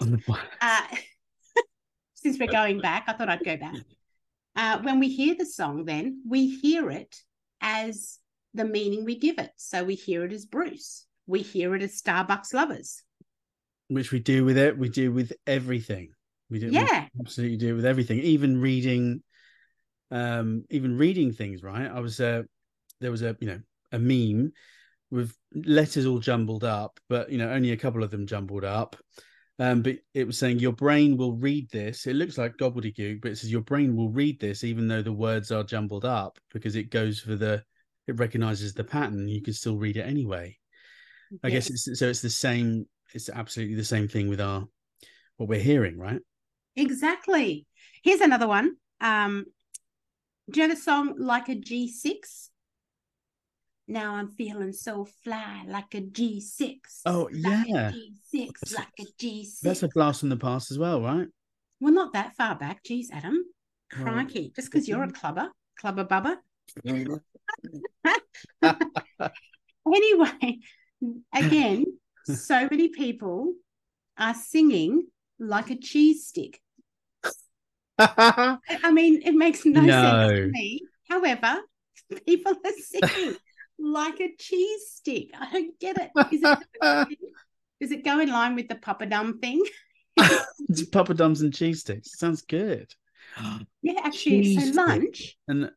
uh, 0.02 0.82
since 2.16 2.40
we're 2.40 2.52
going 2.52 2.82
back, 2.82 3.04
I 3.08 3.14
thought 3.14 3.30
I'd 3.30 3.46
go 3.46 3.58
back. 3.58 3.76
Uh, 4.56 4.80
when 4.82 5.00
we 5.00 5.08
hear 5.08 5.36
the 5.36 5.46
song, 5.46 5.86
then 5.86 6.24
we 6.28 6.60
hear 6.60 6.90
it 6.90 7.16
as 7.62 8.18
the 8.54 8.66
meaning 8.66 9.06
we 9.06 9.18
give 9.18 9.40
it. 9.40 9.52
So 9.58 9.84
we 9.84 9.96
hear 9.96 10.26
it 10.26 10.34
as 10.34 10.46
Bruce. 10.46 11.06
We 11.28 11.42
hear 11.42 11.76
it 11.76 11.82
as 11.82 12.02
Starbucks 12.02 12.54
lovers. 12.54 13.04
Which 13.88 14.12
we 14.12 14.20
do 14.20 14.46
with 14.46 14.58
it. 14.58 14.78
We 14.78 14.90
do 14.90 15.12
with 15.12 15.34
everything. 15.46 16.10
We 16.50 16.60
do. 16.60 16.68
we 16.68 16.74
Yeah. 16.74 17.08
absolutely 17.20 17.58
do 17.58 17.76
with 17.76 17.86
everything. 17.86 18.20
Even 18.20 18.60
reading, 18.60 19.24
um, 20.12 20.66
even 20.70 20.98
reading 20.98 21.32
things. 21.34 21.64
Right. 21.64 21.90
I 21.90 22.00
was 22.00 22.20
uh, 22.20 22.44
there 23.00 23.12
was 23.12 23.22
a 23.22 23.36
you 23.40 23.48
know 23.48 23.60
a 23.92 24.00
meme 24.00 24.52
with 25.10 25.36
letters 25.54 26.06
all 26.06 26.20
jumbled 26.20 26.64
up, 26.64 27.00
but 27.10 27.32
you 27.32 27.38
know 27.38 27.50
only 27.50 27.72
a 27.72 27.78
couple 27.78 28.04
of 28.04 28.12
them 28.12 28.28
jumbled 28.28 28.64
up. 28.64 28.96
Um, 29.60 29.84
but 29.84 29.98
it 30.14 30.26
was 30.26 30.40
saying 30.40 30.60
your 30.60 30.72
brain 30.72 31.18
will 31.18 31.34
read 31.34 31.70
this. 31.70 32.08
It 32.08 32.16
looks 32.16 32.38
like 32.38 32.58
gobbledygook, 32.58 33.22
but 33.22 33.32
it 33.32 33.38
says 33.38 33.52
your 33.52 33.62
brain 33.62 33.96
will 33.96 34.10
read 34.10 34.40
this 34.40 34.64
even 34.64 34.88
though 34.88 35.04
the 35.04 35.14
words 35.14 35.52
are 35.52 35.64
jumbled 35.64 36.04
up 36.04 36.40
because 36.52 36.76
it 36.76 36.90
goes 36.90 37.20
for 37.20 37.36
the 37.36 37.64
it 38.12 38.20
recognizes 38.20 38.74
the 38.74 38.84
pattern. 38.84 39.28
You 39.28 39.42
can 39.42 39.54
still 39.54 39.78
read 39.78 39.98
it 39.98 40.02
anyway. 40.02 40.58
I 41.44 41.50
guess 41.50 41.70
it's 41.70 41.98
so 41.98 42.10
it's 42.10 42.22
the 42.22 42.30
same. 42.30 42.86
It's 43.14 43.30
absolutely 43.30 43.76
the 43.76 43.86
same 43.86 44.08
thing 44.08 44.30
with 44.30 44.42
our 44.42 44.68
what 45.38 45.50
we're 45.50 45.60
hearing, 45.60 45.98
right? 45.98 46.20
Exactly. 46.76 47.66
Here's 48.04 48.22
another 48.22 48.48
one. 48.48 48.76
Um, 49.00 49.46
do 50.50 50.62
you 50.62 50.68
know 50.68 50.74
the 50.74 50.80
song 50.80 51.16
Like 51.18 51.50
a 51.50 51.56
G6? 51.56 52.50
Now 53.88 54.16
I'm 54.16 54.30
feeling 54.30 54.74
so 54.74 55.06
fly 55.24 55.64
like 55.68 55.94
a 55.94 56.02
G6. 56.02 56.78
Oh, 57.06 57.30
like 57.32 57.68
yeah. 57.68 57.92
A 57.92 58.36
G6, 58.36 58.76
like 58.76 58.88
a 59.00 59.06
G6. 59.22 59.60
That's 59.62 59.84
a 59.84 59.90
blast 59.94 60.22
from 60.22 60.30
the 60.30 60.38
past 60.38 60.72
as 60.72 60.80
well, 60.80 61.02
right? 61.02 61.28
well, 61.80 61.94
not 61.94 62.14
that 62.14 62.36
far 62.36 62.56
back. 62.56 62.84
Geez, 62.84 63.10
Adam. 63.12 63.44
Well, 63.98 64.04
Crikey. 64.04 64.54
Just 64.56 64.72
because 64.72 64.88
you're 64.88 65.04
a 65.04 65.12
clubber, 65.12 65.50
clubber 65.80 66.04
bubber. 66.04 66.38
Anyway, 69.86 70.60
again, 71.34 71.86
so 72.26 72.68
many 72.70 72.90
people 72.90 73.54
are 74.18 74.36
singing 74.36 75.08
like 75.40 75.72
a 75.72 75.76
cheese 75.76 76.28
stick. 76.28 76.62
I 77.98 78.92
mean, 78.92 79.22
it 79.24 79.34
makes 79.34 79.66
no, 79.66 79.86
sense 79.86 80.32
to 80.32 80.50
me. 80.52 80.82
However, 81.10 81.62
people 82.26 82.54
are 82.54 82.72
singing 82.80 83.36
like 83.80 84.20
a 84.20 84.36
cheese 84.38 84.92
stick. 84.92 85.30
I 85.40 85.52
don't 85.52 85.80
get 85.80 85.98
it. 85.98 86.12
Is 86.32 86.42
it 86.44 86.60
does 87.82 87.92
it 87.92 88.06
go 88.06 88.20
in 88.20 88.30
line 88.30 88.56
with 88.56 88.68
the 88.68 88.76
Papa 88.76 89.08
Dum 89.08 89.40
thing? 89.40 89.64
It's 90.70 90.86
Papa 90.86 91.16
Dums 91.16 91.42
and 91.42 91.54
cheese 91.54 91.82
sticks. 91.82 92.18
Sounds 92.20 92.44
good. 92.44 92.94
Yeah, 93.82 93.94
actually, 94.04 94.44
Cheese 94.44 94.74
so 94.76 94.82
lunch. 94.84 95.38
And 95.48 95.72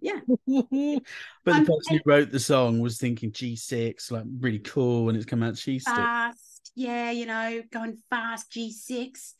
Yeah. 0.00 0.20
but 0.46 0.46
the 0.46 1.52
Um, 1.52 1.64
person 1.64 1.96
who 1.96 2.00
wrote 2.04 2.30
the 2.30 2.38
song 2.40 2.80
was 2.80 2.98
thinking 2.98 3.32
G6, 3.32 4.10
like 4.10 4.24
really 4.40 4.58
cool, 4.60 5.08
and 5.08 5.16
it's 5.16 5.26
come 5.26 5.42
out 5.42 5.56
cheese 5.56 5.82
stick. 5.82 5.94
fast. 5.94 6.72
Yeah, 6.74 7.10
you 7.10 7.26
know, 7.26 7.62
going 7.72 7.98
fast, 8.10 8.50
G6. 8.52 9.34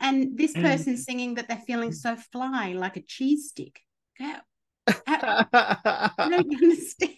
And 0.00 0.38
this 0.38 0.54
Mm. 0.54 0.62
person 0.62 0.96
singing 0.96 1.34
that 1.34 1.48
they're 1.48 1.62
feeling 1.66 1.92
so 1.92 2.16
fly 2.16 2.72
like 2.72 2.96
a 2.96 3.02
cheese 3.02 3.48
stick. 3.48 3.80
Go- 4.18 4.94
I 5.06 6.10
don't 6.18 6.32
understand. 6.62 7.16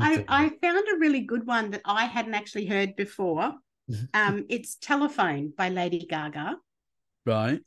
I, 0.00 0.24
I 0.28 0.48
found 0.62 0.86
a 0.88 0.98
really 0.98 1.20
good 1.20 1.46
one 1.46 1.70
that 1.72 1.82
I 1.84 2.06
hadn't 2.06 2.34
actually 2.34 2.66
heard 2.66 2.96
before. 2.96 3.54
Mhm. 3.90 4.08
Um, 4.14 4.46
it's 4.48 4.76
Telephone 4.76 5.52
by 5.56 5.68
Lady 5.68 6.06
Gaga. 6.06 6.56
right. 7.24 7.60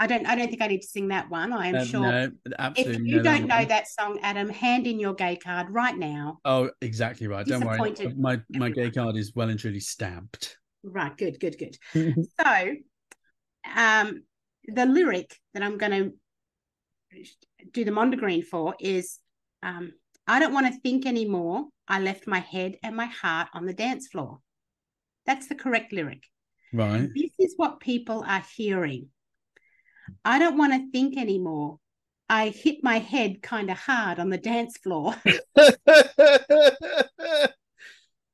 I 0.00 0.06
don't 0.06 0.26
I 0.26 0.36
don't 0.36 0.48
think 0.48 0.62
I 0.62 0.68
need 0.68 0.82
to 0.82 0.86
sing 0.88 1.08
that 1.08 1.28
one. 1.28 1.52
I 1.52 1.68
am 1.68 1.76
Um, 1.76 1.84
sure. 1.86 2.00
No, 2.00 2.30
if 2.76 2.98
you 3.00 3.16
no, 3.16 3.22
don't 3.22 3.46
know 3.46 3.56
one. 3.56 3.68
that 3.68 3.88
song, 3.88 4.18
Adam, 4.22 4.48
hand 4.48 4.86
in 4.86 5.00
your 5.00 5.14
gay 5.14 5.36
card 5.36 5.70
right 5.70 5.96
now. 5.96 6.38
Oh, 6.44 6.70
exactly 6.80 7.26
right. 7.26 7.44
Don't 7.44 7.64
worry. 7.64 8.14
My 8.16 8.40
my 8.50 8.70
gay 8.70 8.90
card 8.90 9.16
is 9.16 9.34
well 9.34 9.48
and 9.48 9.58
truly 9.58 9.80
stamped. 9.80 10.56
Right, 10.84 11.16
good, 11.16 11.40
good, 11.40 11.56
good. 11.58 11.76
So, 12.40 12.74
um, 13.76 14.22
the 14.64 14.86
lyric 14.86 15.36
that 15.54 15.62
I'm 15.62 15.76
going 15.78 15.92
to 17.12 17.24
do 17.72 17.84
the 17.84 17.90
Mondegreen 17.90 18.44
for 18.44 18.76
is 18.78 19.18
um, 19.62 19.92
I 20.26 20.38
don't 20.38 20.52
want 20.54 20.72
to 20.72 20.80
think 20.80 21.06
anymore. 21.06 21.66
I 21.88 22.00
left 22.00 22.26
my 22.26 22.38
head 22.38 22.76
and 22.82 22.94
my 22.94 23.06
heart 23.06 23.48
on 23.54 23.66
the 23.66 23.72
dance 23.74 24.06
floor. 24.08 24.38
That's 25.26 25.48
the 25.48 25.54
correct 25.56 25.92
lyric. 25.92 26.22
right. 26.72 27.08
This 27.14 27.32
is 27.38 27.54
what 27.56 27.80
people 27.80 28.24
are 28.26 28.44
hearing. 28.56 29.08
I 30.24 30.38
don't 30.38 30.58
want 30.58 30.72
to 30.72 30.90
think 30.90 31.16
anymore. 31.16 31.78
I 32.28 32.48
hit 32.50 32.84
my 32.84 32.98
head 32.98 33.42
kind 33.42 33.70
of 33.70 33.78
hard 33.78 34.18
on 34.18 34.28
the 34.28 34.38
dance 34.38 34.76
floor. 34.76 35.14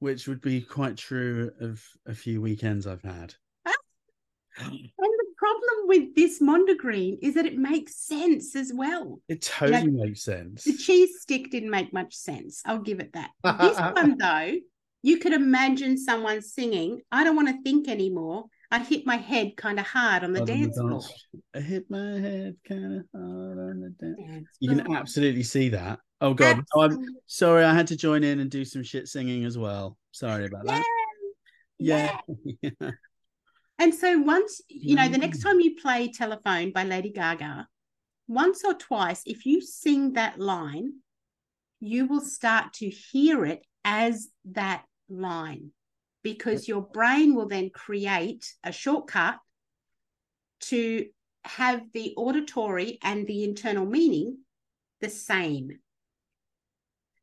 Which 0.01 0.27
would 0.27 0.41
be 0.41 0.61
quite 0.61 0.97
true 0.97 1.53
of 1.61 1.83
a 2.07 2.15
few 2.15 2.41
weekends 2.41 2.87
I've 2.87 3.03
had. 3.03 3.35
Ah, 3.65 3.73
and 4.59 4.91
the 4.99 5.27
problem 5.37 5.89
with 5.89 6.15
this 6.15 6.41
Mondegreen 6.41 7.19
is 7.23 7.35
that 7.35 7.47
it 7.47 7.57
makes 7.57 7.97
sense 7.97 8.55
as 8.57 8.73
well. 8.75 9.21
It 9.29 9.43
totally 9.43 9.91
makes 9.91 10.23
sense. 10.23 10.65
The 10.65 10.77
cheese 10.77 11.21
stick 11.21 11.51
didn't 11.51 11.71
make 11.71 11.93
much 11.93 12.15
sense. 12.15 12.63
I'll 12.65 12.81
give 12.81 13.01
it 13.01 13.13
that. 13.15 13.31
This 13.61 13.79
one, 13.95 14.19
though, 14.19 14.55
you 15.03 15.19
could 15.19 15.33
imagine 15.33 15.97
someone 15.97 16.43
singing, 16.43 17.01
I 17.13 17.25
don't 17.25 17.37
want 17.37 17.49
to 17.49 17.63
think 17.63 17.89
anymore. 17.89 18.47
I 18.75 18.81
hit 18.81 19.07
my 19.07 19.17
head 19.17 19.57
kind 19.57 19.79
of 19.79 19.87
hard 19.87 20.25
on 20.25 20.33
the 20.33 20.41
Hard 20.41 20.49
dance 20.49 20.77
floor. 20.77 21.01
I 21.55 21.61
hit 21.61 21.89
my 21.89 22.19
head 22.19 22.57
kind 22.69 22.97
of 22.97 23.07
hard 23.15 23.59
on 23.59 23.81
the 23.81 23.91
dance. 24.05 24.19
Dance 24.19 24.49
You 24.59 24.69
can 24.71 24.93
absolutely 24.93 25.45
see 25.45 25.69
that. 25.69 26.01
Oh 26.21 26.35
god, 26.35 26.65
no, 26.75 26.83
I'm 26.83 26.99
sorry. 27.27 27.63
I 27.65 27.73
had 27.73 27.87
to 27.89 27.97
join 27.97 28.25
in 28.25 28.41
and 28.41 28.51
do 28.51 28.65
some 28.65 28.83
shit 28.83 29.07
singing 29.07 29.45
as 29.45 29.57
well. 29.57 29.97
Sorry 30.11 30.47
about 30.47 30.65
Yeah. 30.67 30.79
that. 30.79 30.85
Yeah. 31.79 32.19
yeah. 32.81 32.91
And 33.79 33.95
so 33.95 34.19
once, 34.19 34.61
you 34.69 34.97
know, 34.97 35.09
the 35.09 35.19
next 35.19 35.39
Mm. 35.39 35.43
time 35.45 35.61
you 35.61 35.77
play 35.77 36.11
Telephone 36.11 36.73
by 36.73 36.83
Lady 36.83 37.11
Gaga, 37.11 37.69
once 38.27 38.65
or 38.65 38.75
twice, 38.75 39.23
if 39.25 39.47
you 39.47 39.61
sing 39.61 40.15
that 40.15 40.41
line, 40.41 40.95
you 41.79 42.07
will 42.07 42.21
start 42.23 42.73
to 42.75 42.89
hear 42.89 43.45
it 43.45 43.65
as 43.85 44.31
that 44.47 44.85
line 45.09 45.71
because 46.25 46.67
your 46.67 46.81
brain 46.81 47.37
will 47.37 47.47
then 47.47 47.71
create 47.71 48.53
a 48.65 48.73
shortcut 48.73 49.39
to 50.59 51.07
have 51.45 51.83
the 51.93 52.15
auditory 52.17 52.99
and 53.03 53.27
the 53.27 53.45
internal 53.45 53.85
meaning 53.85 54.39
the 55.01 55.11
same. 55.11 55.71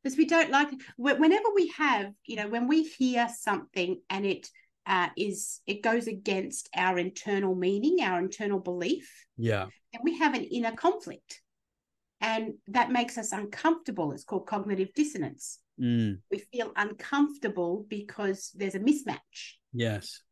Because 0.02 0.16
we 0.16 0.24
don't 0.24 0.50
like 0.50 0.68
whenever 0.96 1.48
we 1.54 1.68
have, 1.76 2.12
you 2.24 2.36
know, 2.36 2.48
when 2.48 2.68
we 2.68 2.84
hear 2.84 3.28
something 3.28 4.00
and 4.08 4.24
it 4.24 4.48
uh, 4.86 5.08
is 5.16 5.60
it 5.66 5.82
goes 5.82 6.06
against 6.06 6.68
our 6.74 6.98
internal 6.98 7.54
meaning, 7.54 7.98
our 8.02 8.18
internal 8.18 8.58
belief, 8.58 9.26
Yeah. 9.36 9.66
and 9.92 10.02
we 10.04 10.18
have 10.18 10.34
an 10.34 10.42
inner 10.44 10.72
conflict, 10.72 11.40
and 12.20 12.54
that 12.68 12.90
makes 12.90 13.16
us 13.16 13.30
uncomfortable. 13.32 14.10
It's 14.12 14.24
called 14.24 14.46
cognitive 14.46 14.92
dissonance. 14.94 15.60
Mm, 15.80 16.18
We 16.30 16.38
feel 16.38 16.72
uncomfortable 16.76 17.86
because 17.88 18.50
there's 18.54 18.74
a 18.74 18.80
mismatch. 18.80 19.54
yes. 19.72 20.22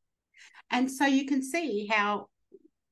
And 0.72 0.90
so 0.90 1.04
you 1.04 1.26
can 1.26 1.42
see 1.42 1.88
how 1.90 2.28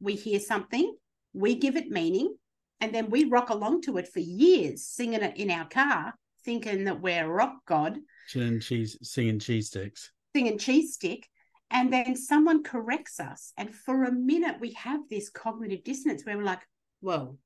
we 0.00 0.14
hear 0.16 0.40
something, 0.40 0.94
we 1.32 1.54
give 1.54 1.76
it 1.76 1.88
meaning, 1.90 2.34
and 2.80 2.92
then 2.94 3.08
we 3.10 3.24
rock 3.24 3.50
along 3.50 3.82
to 3.82 3.98
it 3.98 4.08
for 4.12 4.18
years, 4.20 4.84
singing 4.86 5.22
it 5.22 5.36
in 5.36 5.50
our 5.50 5.68
car, 5.68 6.14
thinking 6.44 6.84
that 6.84 7.00
we're 7.00 7.26
rock 7.28 7.54
god, 7.66 7.98
Chilling 8.28 8.60
cheese, 8.60 8.98
singing 9.02 9.38
cheese 9.38 9.68
sticks. 9.68 10.10
singing 10.34 10.58
cheese 10.58 10.94
stick. 10.94 11.26
And 11.70 11.92
then 11.92 12.16
someone 12.16 12.62
corrects 12.64 13.20
us. 13.20 13.52
And 13.56 13.74
for 13.74 14.04
a 14.04 14.12
minute, 14.12 14.56
we 14.58 14.72
have 14.72 15.00
this 15.08 15.28
cognitive 15.30 15.84
dissonance 15.84 16.24
where 16.24 16.36
we're 16.36 16.42
like, 16.44 16.62
whoa, 17.00 17.38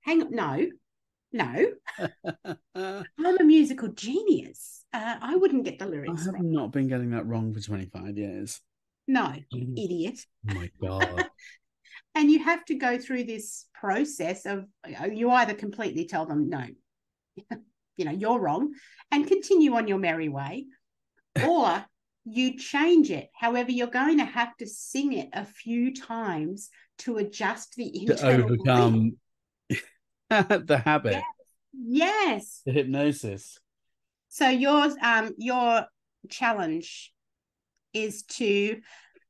hang 0.00 0.22
on, 0.22 0.30
no, 0.32 0.66
no, 1.32 1.66
I'm 2.74 3.40
a 3.40 3.44
musical 3.44 3.88
genius. 3.88 4.84
Uh, 4.92 5.16
I 5.20 5.36
wouldn't 5.36 5.64
get 5.64 5.78
the 5.78 5.86
lyrics 5.86 6.22
I 6.22 6.24
have 6.26 6.34
wrong. 6.34 6.52
not 6.52 6.72
been 6.72 6.88
getting 6.88 7.10
that 7.10 7.26
wrong 7.26 7.54
for 7.54 7.60
25 7.60 8.16
years. 8.18 8.60
No, 9.06 9.34
idiot. 9.52 10.18
Oh 10.50 10.54
my 10.54 10.70
God. 10.82 11.26
and 12.14 12.30
you 12.30 12.42
have 12.42 12.64
to 12.66 12.74
go 12.74 12.98
through 12.98 13.24
this 13.24 13.66
process 13.74 14.46
of 14.46 14.66
uh, 14.84 15.06
you 15.06 15.30
either 15.30 15.54
completely 15.54 16.06
tell 16.06 16.26
them 16.26 16.48
no 16.48 16.64
you 17.96 18.04
know 18.04 18.10
you're 18.10 18.38
wrong 18.40 18.72
and 19.10 19.26
continue 19.26 19.74
on 19.74 19.86
your 19.88 19.98
merry 19.98 20.28
way 20.28 20.66
or 21.44 21.84
you 22.24 22.56
change 22.58 23.10
it 23.10 23.28
however 23.34 23.70
you're 23.70 23.86
going 23.86 24.18
to 24.18 24.24
have 24.24 24.56
to 24.56 24.66
sing 24.66 25.12
it 25.12 25.28
a 25.32 25.44
few 25.44 25.94
times 25.94 26.70
to 26.98 27.16
adjust 27.18 27.74
the 27.76 27.90
to 28.06 28.26
overcome 28.26 29.12
the 30.66 30.80
habit, 30.84 31.12
Yeah. 31.14 31.22
yes 31.72 32.62
the 32.64 32.72
hypnosis. 32.72 33.58
so 34.28 34.48
yours 34.48 34.94
um 35.02 35.32
your 35.38 35.84
challenge 36.28 37.12
is 37.92 38.22
to 38.24 38.80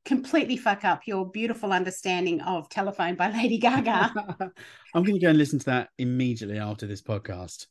completely 0.05 0.57
fuck 0.57 0.83
up 0.83 1.01
your 1.05 1.29
beautiful 1.29 1.71
understanding 1.71 2.41
of 2.41 2.69
telephone 2.69 3.15
by 3.15 3.31
lady 3.31 3.57
gaga 3.57 4.11
I'm 4.93 5.03
going 5.03 5.13
to 5.15 5.19
go 5.19 5.29
and 5.29 5.37
listen 5.37 5.59
to 5.59 5.65
that 5.65 5.89
immediately 5.97 6.57
after 6.59 6.85
this 6.85 7.01
podcast. 7.01 7.67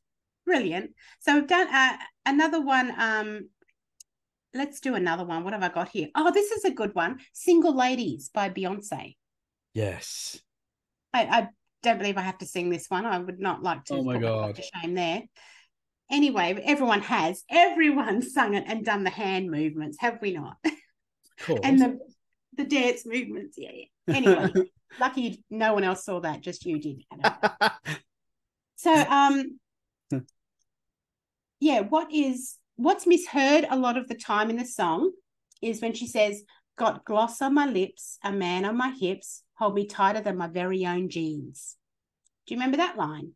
Brilliant. 0.46 0.92
So 1.18 1.34
we've 1.34 1.46
done 1.46 1.68
uh, 1.72 1.96
another 2.24 2.62
one. 2.62 2.90
Um, 2.98 3.48
let's 4.54 4.80
do 4.80 4.94
another 4.94 5.24
one. 5.24 5.44
What 5.44 5.52
have 5.52 5.62
I 5.62 5.68
got 5.68 5.90
here? 5.90 6.08
Oh, 6.14 6.30
this 6.32 6.50
is 6.50 6.64
a 6.64 6.70
good 6.70 6.94
one. 6.94 7.18
Single 7.34 7.76
Ladies 7.76 8.30
by 8.32 8.48
Beyonce. 8.48 9.16
Yes. 9.74 10.40
I, 11.12 11.24
I 11.24 11.48
don't 11.82 11.98
believe 11.98 12.18
I 12.18 12.22
have 12.22 12.38
to 12.38 12.46
sing 12.46 12.70
this 12.70 12.86
one. 12.88 13.06
I 13.06 13.18
would 13.18 13.40
not 13.40 13.62
like 13.62 13.84
to 13.86 13.94
Oh 13.94 14.02
my 14.02 14.18
God. 14.18 14.56
to 14.56 14.62
shame 14.62 14.94
there. 14.94 15.22
Anyway, 16.10 16.60
everyone 16.64 17.00
has. 17.02 17.44
Everyone 17.50 18.22
sung 18.22 18.54
it 18.54 18.64
and 18.66 18.84
done 18.84 19.04
the 19.04 19.10
hand 19.10 19.50
movements, 19.50 19.98
have 20.00 20.18
we 20.20 20.32
not? 20.32 20.56
Of 21.40 21.46
course. 21.46 21.60
and 21.64 21.80
the 21.80 21.98
the 22.58 22.64
dance 22.64 23.06
movements. 23.06 23.56
Yeah, 23.56 23.70
yeah. 23.72 24.14
Anyway, 24.14 24.70
lucky 25.00 25.42
no 25.48 25.72
one 25.72 25.84
else 25.84 26.04
saw 26.04 26.20
that, 26.20 26.42
just 26.42 26.66
you 26.66 26.78
did. 26.78 27.02
So 28.76 28.92
um 28.94 29.58
yeah, 31.60 31.80
what 31.80 32.12
is 32.12 32.56
what's 32.76 33.06
misheard 33.06 33.66
a 33.70 33.76
lot 33.78 33.96
of 33.96 34.08
the 34.08 34.14
time 34.14 34.50
in 34.50 34.56
the 34.56 34.64
song 34.66 35.12
is 35.62 35.80
when 35.80 35.94
she 35.94 36.06
says, 36.06 36.42
Got 36.76 37.04
gloss 37.04 37.42
on 37.42 37.54
my 37.54 37.66
lips, 37.66 38.18
a 38.24 38.32
man 38.32 38.64
on 38.64 38.76
my 38.76 38.90
hips, 38.90 39.42
hold 39.60 39.74
me 39.74 39.84
tighter 39.86 40.22
than 40.22 40.38
my 40.38 40.46
very 40.48 40.86
own 40.86 41.10
jeans. 41.10 41.76
Do 42.46 42.54
you 42.54 42.58
remember 42.58 42.78
that 42.78 42.96
line? 42.96 43.32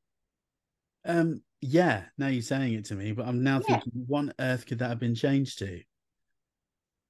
um, 1.06 1.42
yeah, 1.60 2.04
now 2.18 2.28
you're 2.28 2.40
saying 2.42 2.72
it 2.72 2.86
to 2.86 2.94
me, 2.94 3.12
but 3.12 3.26
I'm 3.26 3.42
now 3.42 3.60
Yeah. 3.60 3.78
thinking, 3.78 4.04
what 4.06 4.18
on 4.20 4.32
earth 4.40 4.64
could 4.66 4.78
that 4.78 4.88
have 4.88 4.98
been 4.98 5.14
changed 5.14 5.58
to? 5.58 5.82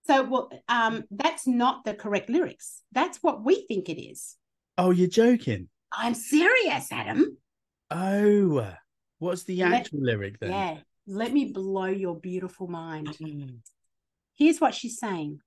So 0.06 0.24
well, 0.24 0.50
um, 0.68 1.04
that's 1.12 1.46
not 1.46 1.84
the 1.84 1.94
correct 1.94 2.28
lyrics. 2.28 2.82
That's 2.92 3.18
what 3.22 3.44
we 3.44 3.64
think 3.68 3.88
it 3.88 4.00
is. 4.00 4.36
Oh, 4.76 4.90
you're 4.90 5.08
joking. 5.08 5.68
I'm 5.92 6.14
serious, 6.14 6.90
Adam. 6.92 7.36
Oh, 7.90 8.74
what's 9.20 9.44
the 9.44 9.58
Let- 9.62 9.72
actual 9.74 10.02
lyric 10.02 10.40
then? 10.40 10.50
Yeah. 10.50 10.78
Let 11.06 11.32
me 11.32 11.52
blow 11.52 11.86
your 11.86 12.18
beautiful 12.18 12.66
mind. 12.66 13.08
Mm. 13.20 13.58
Here's 14.36 14.60
what 14.60 14.74
she's 14.74 14.98
saying 14.98 15.40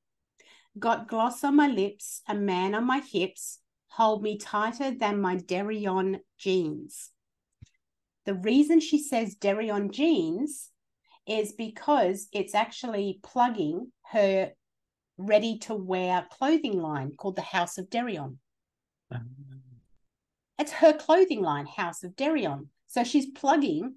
Got 0.78 1.08
gloss 1.08 1.44
on 1.44 1.56
my 1.56 1.68
lips, 1.68 2.22
a 2.28 2.36
man 2.36 2.76
on 2.76 2.86
my 2.86 3.00
hips, 3.00 3.60
hold 3.90 4.22
me 4.22 4.38
tighter 4.38 4.92
than 4.92 5.22
my 5.22 5.38
Deréon 5.38 6.20
jeans. 6.38 7.12
The 8.26 8.34
reason 8.34 8.80
she 8.80 9.02
says 9.02 9.36
Deréon 9.36 9.92
jeans 9.92 10.70
is 11.26 11.54
because 11.54 12.28
it's 12.32 12.54
actually 12.54 13.20
plugging 13.24 13.92
her 14.12 14.52
ready 15.18 15.58
to 15.60 15.74
wear 15.74 16.28
clothing 16.32 16.80
line 16.80 17.12
called 17.18 17.36
the 17.36 17.42
House 17.42 17.78
of 17.78 17.90
Deréon. 17.90 18.38
Ah. 19.12 19.22
It's 20.60 20.72
her 20.72 20.94
clothing 20.94 21.42
line, 21.42 21.66
House 21.66 22.04
of 22.04 22.16
Deréon. 22.16 22.68
So 22.88 23.04
she's 23.04 23.28
plugging 23.28 23.96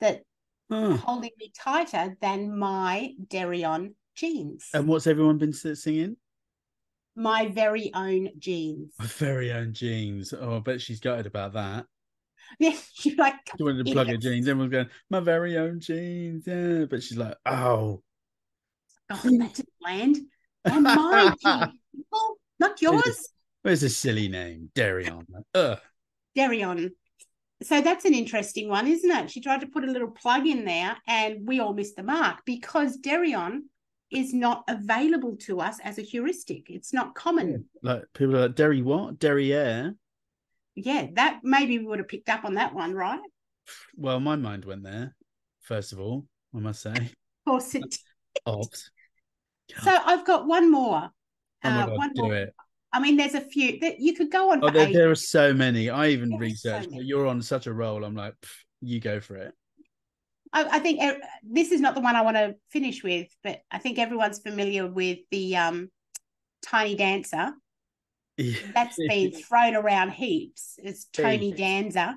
that 0.00 0.22
Oh, 0.68 0.96
holding 0.96 1.30
me 1.38 1.52
tighter 1.56 2.16
than 2.20 2.58
my 2.58 3.14
Deréon 3.28 3.94
jeans. 4.16 4.68
and 4.74 4.88
what's 4.88 5.06
everyone 5.06 5.38
been 5.38 5.52
singing? 5.52 6.16
my 7.16 7.48
very 7.48 7.90
own 7.94 8.28
jeans. 8.38 8.92
My 8.98 9.06
very 9.06 9.50
own 9.50 9.72
jeans. 9.72 10.34
Oh, 10.38 10.56
I 10.56 10.60
bet 10.60 10.82
she's 10.82 11.00
gutted 11.00 11.26
about 11.26 11.54
that. 11.54 11.86
Yeah, 12.58 12.76
you're 13.02 13.16
like, 13.16 13.34
She 13.56 13.62
wanted 13.62 13.86
to 13.86 13.92
plug 13.94 14.08
her 14.08 14.18
jeans. 14.18 14.46
Everyone's 14.46 14.72
going, 14.72 14.90
my 15.10 15.20
very 15.20 15.56
own 15.56 15.80
jeans. 15.80 16.46
Yeah, 16.46 16.84
but 16.84 17.02
she's 17.02 17.16
like, 17.16 17.36
oh, 17.46 18.02
oh, 19.10 19.20
that 19.22 19.54
didn't 19.54 19.68
land. 19.82 20.16
And 20.64 20.82
my 20.82 21.34
jeans, 21.42 21.72
not 22.60 22.82
yours. 22.82 23.28
where's 23.62 23.82
a 23.82 23.88
silly 23.88 24.28
name? 24.28 24.70
Darion. 24.74 25.24
Ugh. 25.54 25.78
Deréon. 26.36 26.90
So 27.62 27.80
that's 27.80 28.04
an 28.04 28.12
interesting 28.12 28.68
one, 28.68 28.86
isn't 28.86 29.10
it? 29.10 29.30
She 29.30 29.40
tried 29.40 29.62
to 29.62 29.66
put 29.66 29.84
a 29.84 29.90
little 29.90 30.10
plug 30.10 30.46
in 30.46 30.66
there 30.66 30.96
and 31.08 31.46
we 31.46 31.60
all 31.60 31.72
missed 31.72 31.96
the 31.96 32.02
mark 32.02 32.40
because 32.44 32.98
Deréon 32.98 33.60
is 34.10 34.32
not 34.32 34.64
available 34.68 35.36
to 35.36 35.60
us 35.60 35.78
as 35.80 35.98
a 35.98 36.02
heuristic. 36.02 36.70
It's 36.70 36.92
not 36.92 37.14
common. 37.14 37.64
Like 37.82 38.04
people 38.14 38.36
are 38.36 38.42
like, 38.42 38.54
Derry 38.54 38.82
what? 38.82 39.18
Derriere. 39.18 39.94
Yeah, 40.74 41.06
that 41.14 41.40
maybe 41.42 41.78
we 41.78 41.86
would 41.86 41.98
have 41.98 42.08
picked 42.08 42.28
up 42.28 42.44
on 42.44 42.54
that 42.54 42.74
one, 42.74 42.94
right? 42.94 43.20
Well, 43.96 44.20
my 44.20 44.36
mind 44.36 44.64
went 44.64 44.84
there, 44.84 45.16
first 45.62 45.92
of 45.92 46.00
all, 46.00 46.26
I 46.54 46.58
must 46.58 46.82
say. 46.82 46.92
Of 46.92 47.10
course 47.46 47.74
it 47.74 47.98
Opt. 48.46 48.90
So 49.82 49.90
I've 49.90 50.24
got 50.24 50.46
one 50.46 50.70
more. 50.70 51.10
Oh 51.64 51.68
Uh, 51.68 51.86
God, 51.86 51.98
one 51.98 52.12
do 52.14 52.22
more. 52.22 52.34
it. 52.34 52.54
I 52.92 53.00
mean, 53.00 53.16
there's 53.16 53.34
a 53.34 53.40
few 53.40 53.78
that 53.80 54.00
you 54.00 54.14
could 54.14 54.30
go 54.30 54.52
on. 54.52 54.62
Oh, 54.62 54.70
there, 54.70 54.92
there 54.92 55.10
are 55.10 55.14
so 55.16 55.52
many. 55.52 55.90
I 55.90 56.08
even 56.08 56.30
There 56.30 56.38
so 56.38 56.42
researched, 56.42 56.90
but 56.90 57.04
you're 57.04 57.26
on 57.26 57.42
such 57.42 57.66
a 57.66 57.72
roll. 57.72 58.04
I'm 58.04 58.14
like, 58.14 58.34
you 58.80 59.00
go 59.00 59.20
for 59.20 59.36
it. 59.36 59.52
I, 60.56 60.76
I 60.76 60.78
think 60.78 61.02
uh, 61.02 61.14
this 61.42 61.70
is 61.70 61.82
not 61.82 61.94
the 61.94 62.00
one 62.00 62.16
I 62.16 62.22
want 62.22 62.38
to 62.38 62.54
finish 62.70 63.04
with, 63.04 63.28
but 63.44 63.60
I 63.70 63.78
think 63.78 63.98
everyone's 63.98 64.38
familiar 64.38 64.86
with 64.86 65.18
the 65.30 65.56
um, 65.56 65.90
Tiny 66.64 66.94
Dancer. 66.94 67.52
That's 68.74 68.96
been 69.08 69.32
thrown 69.32 69.76
around 69.76 70.12
heaps. 70.12 70.78
It's 70.78 71.04
Tony 71.06 71.52
Danza. 71.52 72.16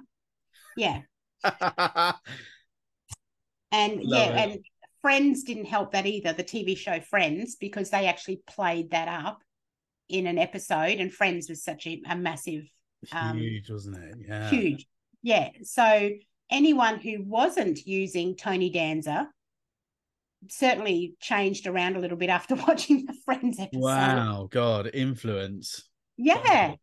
Yeah. 0.77 1.01
And 3.71 4.03
Love 4.03 4.33
yeah, 4.33 4.43
it. 4.43 4.49
and 4.49 4.65
Friends 5.01 5.43
didn't 5.43 5.65
help 5.65 5.91
that 5.91 6.05
either, 6.05 6.33
the 6.33 6.43
TV 6.43 6.75
show 6.75 6.99
Friends, 6.99 7.55
because 7.55 7.89
they 7.89 8.07
actually 8.07 8.41
played 8.47 8.89
that 8.91 9.07
up 9.07 9.41
in 10.09 10.27
an 10.27 10.37
episode. 10.37 10.99
And 10.99 11.13
Friends 11.13 11.49
was 11.49 11.63
such 11.63 11.85
a, 11.87 12.01
a 12.09 12.15
massive, 12.17 12.63
um, 13.11 13.37
huge, 13.37 13.69
wasn't 13.69 13.97
it? 13.97 14.15
Yeah. 14.27 14.49
huge. 14.49 14.87
Yeah. 15.21 15.51
So 15.61 16.09
anyone 16.49 16.99
who 16.99 17.23
wasn't 17.23 17.85
using 17.85 18.35
Tony 18.35 18.69
Danza 18.69 19.29
certainly 20.49 21.15
changed 21.19 21.67
around 21.67 21.95
a 21.95 21.99
little 21.99 22.17
bit 22.17 22.29
after 22.29 22.55
watching 22.67 23.05
the 23.05 23.13
Friends 23.25 23.59
episode. 23.59 23.81
Wow, 23.81 24.47
God, 24.49 24.89
influence. 24.93 25.87
Yeah. 26.17 26.75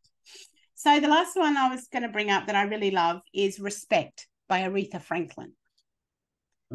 So 0.75 1.01
the 1.01 1.09
last 1.09 1.37
one 1.37 1.57
I 1.57 1.69
was 1.69 1.89
going 1.89 2.03
to 2.03 2.09
bring 2.09 2.31
up 2.31 2.47
that 2.47 2.57
I 2.57 2.63
really 2.63 2.91
love 2.91 3.21
is 3.33 3.59
Respect 3.59 4.29
by 4.49 4.61
Aretha 4.61 5.01
Franklin. 5.01 5.53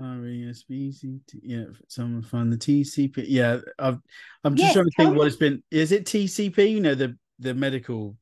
R 0.02 0.26
E 0.26 0.50
S 0.50 0.64
P 0.64 0.92
C 0.92 1.20
T. 1.28 1.40
Yeah, 1.44 1.66
someone 1.88 2.22
find 2.22 2.52
the 2.52 2.58
TCP. 2.58 3.26
Yeah, 3.28 3.60
I've, 3.78 4.00
I'm 4.44 4.56
just 4.56 4.68
Yes, 4.68 4.74
trying 4.74 4.86
to 4.86 4.92
think 4.98 5.16
what 5.18 5.28
it's 5.28 5.36
been. 5.36 5.62
Is 5.70 5.92
it 5.92 6.06
TCP? 6.06 6.72
You 6.72 6.80
know, 6.80 6.96
the 6.96 7.18
the 7.40 7.54
medical. 7.54 8.16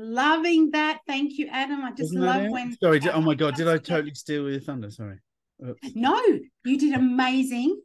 Loving 0.00 0.70
that. 0.70 1.00
Thank 1.08 1.38
you, 1.38 1.48
Adam. 1.50 1.84
I 1.84 1.90
just 1.90 2.14
love 2.14 2.50
when. 2.50 2.76
Sorry, 2.78 3.00
di- 3.00 3.10
oh 3.10 3.20
my 3.20 3.34
God, 3.34 3.56
did 3.56 3.66
I 3.66 3.78
totally 3.78 4.14
steal 4.14 4.48
your 4.48 4.60
thunder? 4.60 4.90
Sorry. 4.92 5.18
Oops. 5.66 5.90
No, 5.96 6.22
you 6.64 6.78
did 6.78 6.94
amazing. 6.94 7.80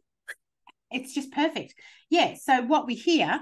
It's 0.92 1.16
just 1.16 1.32
perfect. 1.32 1.74
Yeah. 2.12 2.36
So 2.40 2.62
what 2.62 2.86
we 2.86 2.94
hear, 2.94 3.42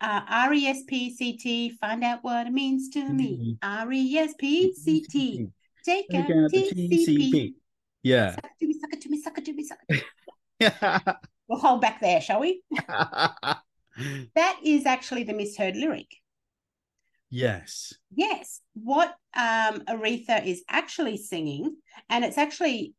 uh, 0.00 0.20
R 0.28 0.52
E 0.52 0.66
S 0.66 0.82
P 0.88 1.14
C 1.14 1.36
T. 1.36 1.70
Find 1.80 2.02
out 2.02 2.18
what 2.22 2.48
it 2.48 2.52
means 2.52 2.88
to 2.90 3.08
me. 3.08 3.56
R 3.62 3.92
E 3.92 4.18
S 4.18 4.34
P 4.36 4.74
C 4.74 5.06
T. 5.08 5.46
Take 5.84 6.06
out 6.12 6.28
out 6.28 6.50
TCP. 6.50 7.06
TCP. 7.06 7.54
Yeah. 8.02 8.32
Suck 8.32 8.44
it 8.44 8.58
to 8.58 8.66
me, 8.66 8.74
suck 8.80 8.92
it 8.92 9.00
to 9.02 9.08
me, 9.08 9.22
suck 9.22 9.38
it 9.38 9.44
to 9.44 9.52
me, 9.52 9.64
suck 9.64 9.78
it 9.88 10.04
to 10.60 11.06
me. 11.06 11.14
We'll 11.48 11.58
hold 11.58 11.80
back 11.80 12.00
there, 12.00 12.20
shall 12.20 12.40
we? 12.40 12.62
That 14.34 14.60
is 14.64 14.86
actually 14.86 15.24
the 15.24 15.32
misheard 15.32 15.76
lyric. 15.76 16.19
Yes. 17.30 17.94
Yes, 18.14 18.60
what 18.74 19.14
um, 19.36 19.80
Aretha 19.88 20.44
is 20.44 20.62
actually 20.68 21.16
singing, 21.16 21.76
and 22.08 22.24
it's 22.24 22.38
actually, 22.38 22.94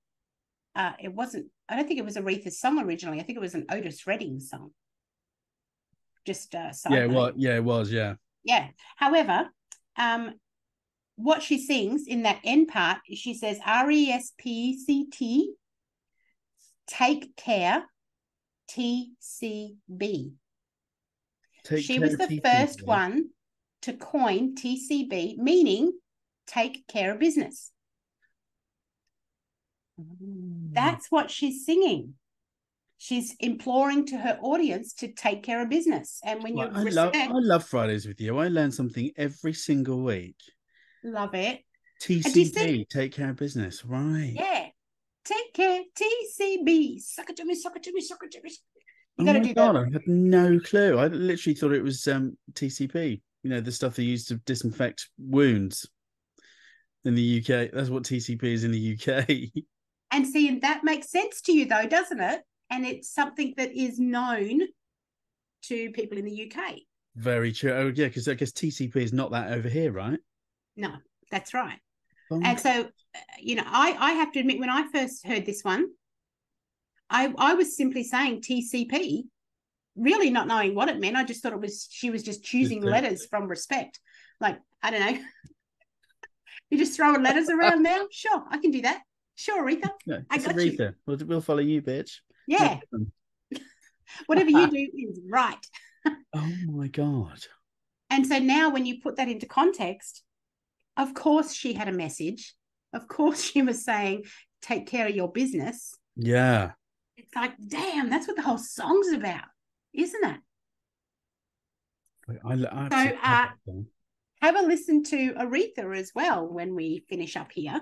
uh, 0.76 0.94
it 1.00 1.14
wasn't. 1.14 1.48
I 1.68 1.76
don't 1.76 1.88
think 1.88 2.00
it 2.00 2.06
was 2.06 2.16
Aretha's 2.16 2.60
song 2.60 2.80
originally. 2.80 3.20
I 3.20 3.24
think 3.24 3.38
it 3.38 3.42
was 3.42 3.56
an 3.56 3.66
Otis 3.70 4.08
Redding 4.08 4.40
song. 4.40 4.72
Just 6.26 6.54
uh, 6.54 6.72
Yeah, 6.90 7.06
well, 7.08 7.32
yeah, 7.36 7.56
it 7.56 7.64
was, 7.64 7.92
yeah. 7.92 8.16
Yeah. 8.44 8.68
However, 8.96 9.50
um, 9.98 10.34
what 11.16 11.42
she 11.44 11.60
sings 11.60 12.06
in 12.08 12.24
that 12.24 12.40
end 12.44 12.68
part, 12.68 13.00
she 13.14 13.34
says 13.34 13.60
R 13.66 13.90
E 13.90 14.10
S 14.10 14.32
P 14.38 14.78
C 14.78 15.08
T. 15.12 15.54
Take 16.88 17.36
care, 17.36 17.86
T 18.68 19.14
C 19.20 19.78
B. 19.96 20.34
She 21.78 22.00
was 22.00 22.18
the 22.18 22.42
first 22.44 22.82
one 22.84 23.30
to 23.84 23.94
coin 23.94 24.56
TCB, 24.56 25.38
meaning 25.38 25.94
take 26.48 26.88
care 26.88 27.14
of 27.14 27.20
business. 27.20 27.72
That's 29.98 31.12
what 31.12 31.30
she's 31.30 31.66
singing. 31.66 32.16
She's 32.98 33.36
imploring 33.40 34.06
to 34.08 34.18
her 34.18 34.38
audience 34.42 34.94
to 34.96 35.12
take 35.12 35.44
care 35.44 35.62
of 35.62 35.70
business. 35.70 36.20
And 36.24 36.44
when 36.44 36.56
you 36.56 36.68
Well, 36.68 36.78
I 36.78 36.84
love 36.84 37.12
I 37.16 37.28
love 37.32 37.66
Fridays 37.66 38.08
with 38.08 38.22
you. 38.22 38.38
I 38.38 38.48
learn 38.48 38.72
something 38.72 39.12
every 39.18 39.54
single 39.54 40.04
week. 40.04 40.38
love 41.04 41.34
it. 41.34 41.62
TCB, 42.02 42.88
take 42.90 43.14
care 43.14 43.32
of 43.32 43.38
business. 43.38 43.86
Right. 43.86 44.34
Yeah. 44.36 44.68
Take 45.24 45.54
care, 45.54 45.82
TCB. 45.96 47.00
Suck 47.00 47.30
it 47.30 47.38
to 47.38 47.46
me, 47.46 47.56
suck 47.56 47.76
it 47.76 47.84
to 47.84 47.94
me, 47.94 48.02
suck 48.02 48.24
it 48.24 48.32
to 48.32 48.42
me. 48.42 48.52
You 49.18 49.24
oh 49.24 49.26
got 49.26 49.34
to 49.34 49.40
my 49.40 49.46
do 49.46 49.54
god, 49.54 49.76
that. 49.76 49.80
I 49.80 49.94
had 49.94 50.08
no 50.08 50.60
clue. 50.60 50.98
I 50.98 51.08
literally 51.08 51.56
thought 51.56 51.74
it 51.74 51.84
was 51.84 52.08
um 52.08 52.38
TCP. 52.54 53.22
You 53.44 53.50
know, 53.50 53.62
the 53.62 53.72
stuff 53.72 53.96
they 53.96 54.04
use 54.04 54.26
to 54.26 54.36
disinfect 54.36 55.10
wounds 55.18 55.88
in 57.06 57.16
the 57.16 57.40
UK. 57.40 57.72
That's 57.74 57.90
what 57.90 58.04
TCP 58.04 58.44
is 58.44 58.64
in 58.64 58.72
the 58.72 58.98
UK. 59.00 59.64
And 60.14 60.28
see, 60.28 60.60
that 60.60 60.84
makes 60.84 61.10
sense 61.10 61.40
to 61.44 61.54
you, 61.54 61.66
though, 61.66 61.88
doesn't 61.88 62.20
it? 62.20 62.42
And 62.70 62.86
it's 62.86 63.14
something 63.14 63.54
that 63.56 63.72
is 63.72 63.98
known 63.98 64.60
to 65.64 65.90
people 65.92 66.18
in 66.18 66.26
the 66.26 66.52
UK. 66.52 66.80
Very 67.16 67.52
true. 67.52 67.72
Oh 67.72 67.92
yeah, 67.96 68.08
because 68.08 68.28
I 68.28 68.34
guess 68.34 68.52
TCP 68.52 68.96
is 68.98 69.14
not 69.14 69.32
that 69.32 69.54
over 69.54 69.70
here, 69.70 69.92
right? 69.92 70.20
No, 70.76 70.94
that's 71.30 71.54
right. 71.54 71.80
Oh, 72.30 72.42
And 72.44 72.60
so, 72.60 72.90
you 73.40 73.56
know, 73.56 73.64
I, 73.66 73.96
I 73.98 74.12
have 74.14 74.32
to 74.34 74.40
admit, 74.40 74.60
when 74.60 74.70
I 74.70 74.88
first 74.94 75.26
heard 75.26 75.46
this 75.46 75.64
one, 75.64 75.88
I, 77.10 77.34
I 77.38 77.54
was 77.56 77.76
simply 77.76 78.04
saying 78.04 78.42
TCP, 78.42 79.24
really 80.02 80.30
not 80.30 80.48
knowing 80.48 80.76
what 80.76 80.90
it 80.90 81.00
meant. 81.00 81.16
I 81.16 81.24
just 81.24 81.42
thought 81.44 81.54
it 81.54 81.62
was, 81.62 81.88
she 81.90 82.10
was 82.10 82.24
just 82.24 82.44
choosing 82.44 82.82
letters 82.82 83.26
from 83.30 83.48
respect. 83.48 84.00
Like, 84.40 84.60
I 84.82 84.92
don't 84.92 85.00
know. 85.00 85.22
You're 86.70 86.80
just 86.80 86.96
throwing 86.96 87.22
letters 87.24 87.50
around 87.50 87.84
now? 87.84 88.08
Sure, 88.12 88.44
I 88.50 88.58
can 88.58 88.72
do 88.72 88.82
that. 88.82 89.02
Sure, 89.36 89.64
Aretha. 89.64 89.90
I 90.30 90.38
got 90.38 90.56
you. 90.56 90.94
We'll, 91.06 91.18
we'll 91.26 91.42
follow 91.42 91.60
you, 91.60 91.82
bitch. 91.82 92.18
Yeah, 92.48 92.80
whatever 94.26 94.50
you 94.50 94.70
do 94.70 94.90
is 94.94 95.20
right. 95.30 95.66
Oh 96.34 96.52
my 96.68 96.88
god. 96.88 97.46
And 98.10 98.28
so 98.28 98.40
now, 98.40 98.70
when 98.70 98.86
you 98.86 99.00
put 99.02 99.16
that 99.18 99.30
into 99.30 99.46
context, 99.46 100.24
of 100.98 101.14
course, 101.14 101.54
she 101.54 101.74
had 101.74 101.88
a 101.88 101.94
message. 101.94 102.56
Of 102.94 103.08
course, 103.08 103.42
she 103.42 103.62
was 103.62 103.86
saying, 103.86 104.26
take 104.62 104.88
care 104.88 105.08
of 105.08 105.16
your 105.16 105.32
business. 105.32 105.96
Yeah. 106.16 106.72
It's 107.18 107.34
like, 107.36 107.54
damn, 107.66 108.10
that's 108.10 108.28
what 108.28 108.36
the 108.36 108.42
whole 108.42 108.58
song's 108.58 109.14
about, 109.14 109.46
isn't 109.94 110.24
it? 110.24 110.40
I, 112.30 112.34
I, 112.50 112.52
I 112.52 112.56
love 112.56 112.92
uh. 113.24 113.48
Have 114.42 114.56
a 114.56 114.62
listen 114.64 115.04
to 115.04 115.34
Aretha 115.34 115.96
as 115.96 116.12
well 116.16 116.48
when 116.48 116.74
we 116.76 117.06
finish 117.10 117.36
up 117.36 117.52
here 117.52 117.80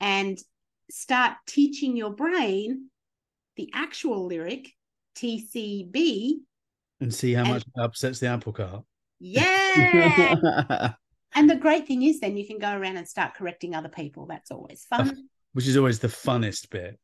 and 0.00 0.36
start 0.90 1.34
teaching 1.46 1.96
your 1.96 2.10
brain 2.10 2.90
the 3.56 3.70
actual 3.72 4.26
lyric, 4.26 4.72
TCB. 5.16 6.34
and 7.00 7.14
see 7.14 7.32
how 7.32 7.42
and- 7.42 7.52
much 7.54 7.62
it 7.62 7.80
upsets 7.80 8.18
the 8.18 8.26
apple 8.26 8.52
cart. 8.52 8.84
Yeah. 9.18 10.92
and 11.34 11.48
the 11.48 11.56
great 11.56 11.86
thing 11.86 12.02
is, 12.02 12.20
then 12.20 12.36
you 12.36 12.46
can 12.46 12.58
go 12.58 12.70
around 12.70 12.98
and 12.98 13.08
start 13.08 13.34
correcting 13.34 13.74
other 13.74 13.88
people. 13.88 14.26
That's 14.26 14.50
always 14.50 14.84
fun. 14.84 15.28
Which 15.52 15.66
is 15.66 15.76
always 15.76 16.00
the 16.00 16.08
funnest 16.08 16.68
bit. 16.68 16.98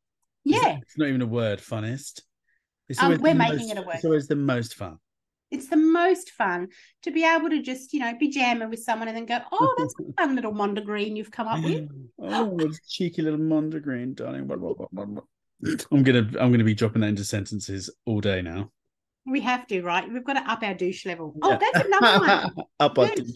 Yeah. 0.45 0.79
It's 0.83 0.99
not 0.99 1.09
even 1.09 1.23
a 1.23 1.27
word, 1.27 1.61
funnest. 1.61 2.21
Um, 2.99 3.18
we're 3.21 3.35
making 3.35 3.68
most- 3.68 3.71
it 3.71 3.79
a 3.79 3.83
word. 3.83 3.95
It's 3.97 4.05
always 4.05 4.29
the 4.29 4.37
most 4.37 4.75
fun. 4.75 4.99
It's 5.51 5.68
the 5.68 5.77
most 5.77 6.31
fun 6.31 6.68
to 7.03 7.11
be 7.11 7.25
able 7.25 7.51
to 7.51 7.61
just, 7.61 7.92
you 7.92 8.01
know, 8.01 8.14
be 8.18 8.29
jamming 8.29 8.71
with 8.71 8.83
someone 8.83 9.09
and 9.09 9.16
then 9.16 9.27
go, 9.27 9.38
oh, 9.53 9.75
that's 9.77 9.95
a 10.01 10.12
fun 10.23 10.35
little 10.35 10.53
mondegreen 10.53 11.14
you've 11.14 11.31
come 11.31 11.47
up 11.47 11.62
with. 11.62 11.88
oh, 12.18 12.57
it's 12.59 12.81
cheeky 12.88 13.21
little 13.21 13.38
mondegreen, 13.38 14.14
darling. 14.14 14.51
I'm 15.92 16.03
gonna 16.03 16.27
I'm 16.40 16.51
gonna 16.51 16.64
be 16.64 16.75
dropping 16.75 17.03
that 17.03 17.09
into 17.09 17.25
sentences 17.25 17.90
all 18.07 18.21
day 18.23 18.40
now. 18.40 18.71
We 19.27 19.40
have 19.42 19.66
to, 19.68 19.83
right? 19.83 20.11
We've 20.11 20.25
got 20.25 20.33
to 20.35 20.51
up 20.51 20.62
our 20.62 20.75
douche 20.75 21.05
level. 21.07 21.35
Oh, 21.42 21.51
Yeah. 21.51 21.59
that's 21.59 21.87
another 21.87 22.18
one. 22.27 22.51
Up 22.81 22.99
our 22.99 23.07
Good. 23.09 23.31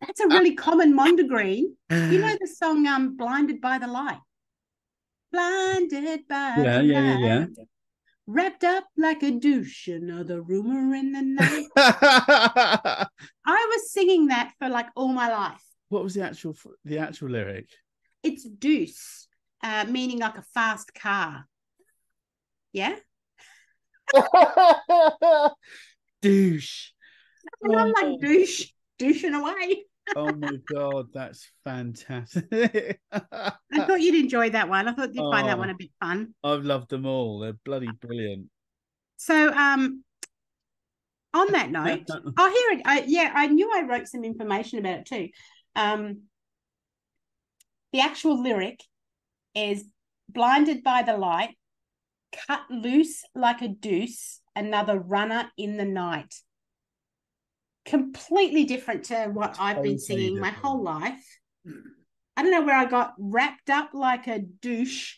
That's 0.00 0.20
a 0.20 0.28
really 0.28 0.54
common 0.54 0.96
mondegreen. 0.96 1.64
You 1.90 2.18
know 2.20 2.36
the 2.40 2.46
song 2.58 2.86
um 2.86 3.16
Blinded 3.16 3.60
by 3.60 3.78
the 3.78 3.88
Light? 3.88 4.20
Blinded 5.32 6.28
by 6.28 6.54
Yeah, 6.58 6.78
the 6.78 6.84
yeah, 6.84 7.18
yeah, 7.18 7.18
yeah. 7.18 7.46
Wrapped 8.32 8.62
up 8.62 8.84
like 8.96 9.24
a 9.24 9.32
douche, 9.32 9.88
another 9.88 10.40
rumor 10.40 10.94
in 10.94 11.10
the 11.10 11.22
night. 11.22 11.66
I 11.76 13.06
was 13.44 13.90
singing 13.92 14.28
that 14.28 14.52
for 14.60 14.68
like 14.68 14.86
all 14.94 15.08
my 15.08 15.28
life. 15.32 15.60
what 15.88 16.04
was 16.04 16.14
the 16.14 16.22
actual 16.22 16.54
the 16.84 16.98
actual 16.98 17.30
lyric? 17.30 17.68
It's 18.22 18.44
deuce, 18.48 19.26
uh, 19.64 19.84
meaning 19.88 20.20
like 20.20 20.38
a 20.38 20.44
fast 20.54 20.94
car. 20.94 21.48
Yeah. 22.72 22.94
Douche. 26.22 26.90
And 27.62 27.76
I'm 27.80 27.88
Oh. 27.88 28.00
like 28.00 28.20
douche, 28.20 28.70
douching 28.98 29.34
away. 29.34 29.84
Oh 30.16 30.32
my 30.32 30.56
god, 30.72 31.06
that's 31.14 31.50
fantastic. 31.64 33.00
I 33.12 33.52
thought 33.76 34.00
you'd 34.00 34.16
enjoy 34.24 34.50
that 34.50 34.68
one. 34.68 34.88
I 34.88 34.92
thought 34.92 35.14
you'd 35.14 35.30
find 35.30 35.48
that 35.48 35.56
Oh. 35.56 35.60
one 35.60 35.70
a 35.70 35.74
bit 35.74 35.90
fun. 36.00 36.34
I've 36.42 36.64
loved 36.64 36.90
them 36.90 37.06
all. 37.06 37.38
They're 37.40 37.52
bloody 37.64 37.88
brilliant. 38.00 38.48
So, 39.16 39.52
um, 39.52 40.02
on 41.32 41.52
that 41.52 41.70
note, 41.70 42.02
oh, 42.10 42.68
here 42.70 42.78
it. 42.78 42.82
I, 42.84 43.04
yeah, 43.06 43.32
I 43.34 43.46
knew 43.46 43.70
I 43.72 43.82
wrote 43.82 44.08
some 44.08 44.24
information 44.24 44.78
about 44.80 45.00
it 45.00 45.06
too. 45.06 45.28
Um, 45.76 46.22
the 47.92 48.00
actual 48.00 48.42
lyric 48.42 48.82
is 49.54 49.84
"blinded 50.28 50.82
by 50.82 51.02
the 51.02 51.16
light, 51.16 51.56
cut 52.46 52.62
loose 52.70 53.22
like 53.34 53.62
a 53.62 53.68
deuce, 53.68 54.40
another 54.56 54.98
runner 54.98 55.50
in 55.56 55.76
the 55.76 55.84
night." 55.84 56.34
Completely 57.84 58.64
different 58.64 59.04
to 59.04 59.26
what 59.32 59.56
I've 59.58 59.76
been 59.76 59.96
Totally 59.96 59.98
singing 59.98 60.38
my 60.38 60.50
whole 60.50 60.82
life. 60.82 61.24
I 62.36 62.42
don't 62.42 62.50
know 62.52 62.62
where 62.62 62.76
I 62.76 62.84
got 62.84 63.14
wrapped 63.18 63.70
up 63.70 63.90
like 63.94 64.26
a 64.26 64.38
douche, 64.38 65.16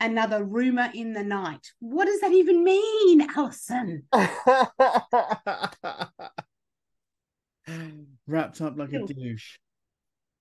another 0.00 0.42
rumor 0.44 0.90
in 0.94 1.12
the 1.12 1.22
night. 1.24 1.72
What 1.80 2.06
does 2.06 2.20
that 2.20 2.32
even 2.32 2.64
mean, 2.64 3.28
Alison? 3.36 4.04
Wrapped 8.26 8.60
up 8.60 8.76
like 8.76 8.92
a 8.92 9.04
douche. 9.06 9.58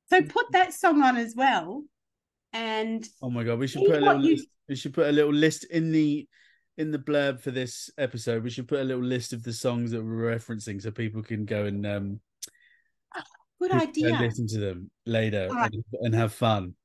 So 0.09 0.21
put 0.21 0.51
that 0.51 0.73
song 0.73 1.01
on 1.01 1.17
as 1.17 1.33
well, 1.36 1.83
and 2.51 3.07
Oh 3.21 3.29
my 3.29 3.43
god, 3.43 3.59
we 3.59 3.67
should 3.67 3.86
put 3.86 3.95
a 3.97 4.01
little 4.01 4.23
you- 4.23 4.36
list, 4.36 4.47
We 4.69 4.75
should 4.75 4.93
put 4.93 5.07
a 5.07 5.12
little 5.12 5.33
list 5.33 5.65
in 5.65 5.91
the 5.91 6.27
in 6.77 6.91
the 6.91 6.99
blurb 6.99 7.39
for 7.39 7.51
this 7.51 7.89
episode. 7.97 8.43
We 8.43 8.49
should 8.49 8.67
put 8.67 8.79
a 8.79 8.83
little 8.83 9.03
list 9.03 9.33
of 9.33 9.43
the 9.43 9.53
songs 9.53 9.91
that 9.91 10.03
we're 10.03 10.36
referencing 10.36 10.81
so 10.81 10.91
people 10.91 11.21
can 11.21 11.45
go 11.45 11.65
and 11.65 11.86
um 11.86 12.19
Good 13.69 13.71
people 13.71 13.93
can 13.93 14.15
idea. 14.15 14.27
listen 14.27 14.47
to 14.47 14.59
them 14.59 14.91
later 15.05 15.47
right. 15.49 15.71
and, 15.71 15.83
and 16.01 16.15
have 16.15 16.33
fun. 16.33 16.75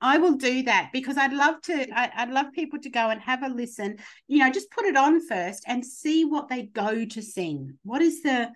I 0.00 0.18
will 0.18 0.34
do 0.34 0.62
that 0.64 0.90
because 0.92 1.16
I'd 1.16 1.32
love 1.32 1.60
to. 1.62 1.86
I, 1.92 2.10
I'd 2.16 2.30
love 2.30 2.46
people 2.52 2.78
to 2.80 2.90
go 2.90 3.10
and 3.10 3.20
have 3.20 3.42
a 3.42 3.48
listen. 3.48 3.98
You 4.26 4.38
know, 4.38 4.50
just 4.50 4.70
put 4.70 4.84
it 4.84 4.96
on 4.96 5.26
first 5.26 5.64
and 5.66 5.84
see 5.84 6.24
what 6.24 6.48
they 6.48 6.62
go 6.62 7.04
to 7.04 7.22
sing. 7.22 7.78
What 7.84 8.02
is 8.02 8.22
the, 8.22 8.50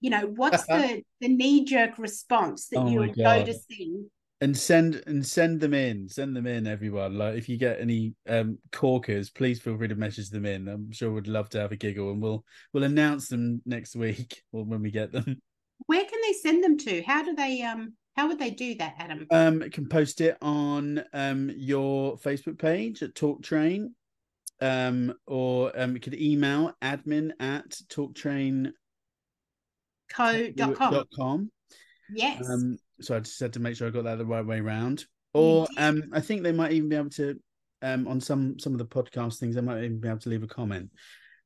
you 0.00 0.10
know, 0.10 0.32
what's 0.34 0.64
the 0.66 1.02
the 1.20 1.28
knee 1.28 1.64
jerk 1.64 1.98
response 1.98 2.68
that 2.68 2.78
Oh 2.78 2.84
my 2.84 2.90
you'll 2.90 3.14
go 3.14 3.44
to 3.44 3.54
sing? 3.54 4.10
And 4.42 4.56
send 4.56 5.02
and 5.06 5.26
send 5.26 5.60
them 5.60 5.74
in 5.74 6.08
send 6.08 6.34
them 6.34 6.46
in 6.46 6.66
everyone 6.66 7.16
like 7.18 7.34
if 7.36 7.48
you 7.48 7.58
get 7.58 7.80
any 7.80 8.14
um 8.28 8.58
corkers 8.72 9.28
please 9.30 9.60
feel 9.60 9.76
free 9.76 9.88
to 9.88 9.94
message 9.94 10.30
them 10.30 10.46
in 10.46 10.66
i'm 10.68 10.90
sure 10.92 11.12
we'd 11.12 11.26
love 11.26 11.48
to 11.50 11.58
have 11.60 11.72
a 11.72 11.76
giggle 11.76 12.10
and 12.10 12.22
we'll 12.22 12.42
we'll 12.72 12.84
announce 12.84 13.28
them 13.28 13.60
next 13.66 13.94
week 13.96 14.42
or 14.52 14.64
when 14.64 14.80
we 14.82 14.90
get 14.90 15.12
them 15.12 15.40
Where 15.86 16.04
can 16.04 16.20
they 16.26 16.32
send 16.34 16.62
them 16.62 16.76
to? 16.78 17.02
How 17.02 17.22
do 17.22 17.34
they 17.34 17.62
um? 17.62 17.94
How 18.16 18.28
would 18.28 18.38
they 18.38 18.50
do 18.50 18.74
that, 18.76 18.94
Adam? 18.98 19.26
um 19.30 19.60
can 19.70 19.88
post 19.88 20.20
it 20.20 20.36
on 20.42 21.02
um 21.12 21.50
your 21.54 22.16
facebook 22.18 22.58
page 22.58 23.02
at 23.02 23.14
talk 23.14 23.42
train 23.42 23.94
um 24.60 25.14
or 25.26 25.72
um 25.80 25.94
you 25.94 26.00
could 26.00 26.14
email 26.20 26.72
admin 26.82 27.30
at 27.40 27.70
talktrain 27.88 28.72
Co.com. 30.12 30.92
dot 30.92 31.06
com 31.14 31.50
Yes. 32.12 32.48
Um, 32.50 32.76
so 33.00 33.16
I 33.16 33.20
just 33.20 33.40
had 33.40 33.52
to 33.54 33.60
make 33.60 33.76
sure 33.76 33.86
I 33.88 33.90
got 33.90 34.04
that 34.04 34.18
the 34.18 34.26
right 34.26 34.44
way 34.44 34.60
round. 34.60 35.04
Or 35.32 35.66
um, 35.76 36.04
I 36.12 36.20
think 36.20 36.42
they 36.42 36.52
might 36.52 36.72
even 36.72 36.88
be 36.88 36.96
able 36.96 37.10
to 37.10 37.38
um 37.82 38.06
on 38.08 38.20
some 38.20 38.58
some 38.58 38.72
of 38.72 38.78
the 38.78 38.84
podcast 38.84 39.38
things, 39.38 39.54
they 39.54 39.60
might 39.60 39.82
even 39.84 40.00
be 40.00 40.08
able 40.08 40.18
to 40.20 40.28
leave 40.28 40.42
a 40.42 40.48
comment. 40.48 40.90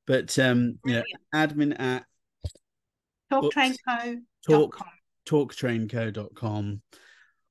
But 0.07 0.38
um, 0.38 0.79
you 0.85 0.95
know, 0.95 1.03
admin 1.35 1.79
at 1.79 2.05
Talktrainco.com. 3.33 4.27
talk 4.47 4.79
talktrainco.com 5.27 6.83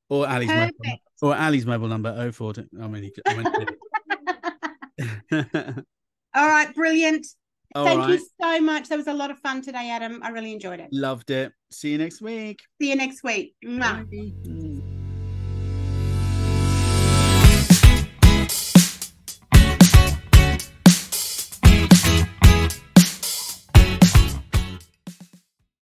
or 0.09 0.27
Ali's 0.27 0.49
mobile, 0.49 0.99
or 1.21 1.35
Ali's 1.35 1.65
mobile 1.65 1.87
number 1.87 2.31
04. 2.31 2.53
I 2.81 2.87
mean, 2.87 3.11
I 3.25 3.43
to- 3.43 3.77
All 6.35 6.47
right, 6.47 6.73
brilliant. 6.75 7.25
All 7.75 7.85
Thank 7.85 7.99
right, 8.01 8.09
you 8.19 8.27
so 8.39 8.61
much. 8.61 8.89
That 8.89 8.97
was 8.97 9.07
a 9.07 9.13
lot 9.13 9.31
of 9.31 9.39
fun 9.39 9.61
today, 9.61 9.89
Adam. 9.89 10.21
I 10.23 10.29
really 10.29 10.53
enjoyed 10.53 10.79
it. 10.79 10.89
loved 10.91 11.31
it. 11.31 11.51
See 11.71 11.91
you 11.91 11.97
next 11.97 12.21
week. 12.21 12.61
See 12.79 12.89
you 12.89 12.95
next 12.95 13.23
week. 13.23 13.55
Mwah. 13.65 14.07
Bye. 14.09 14.69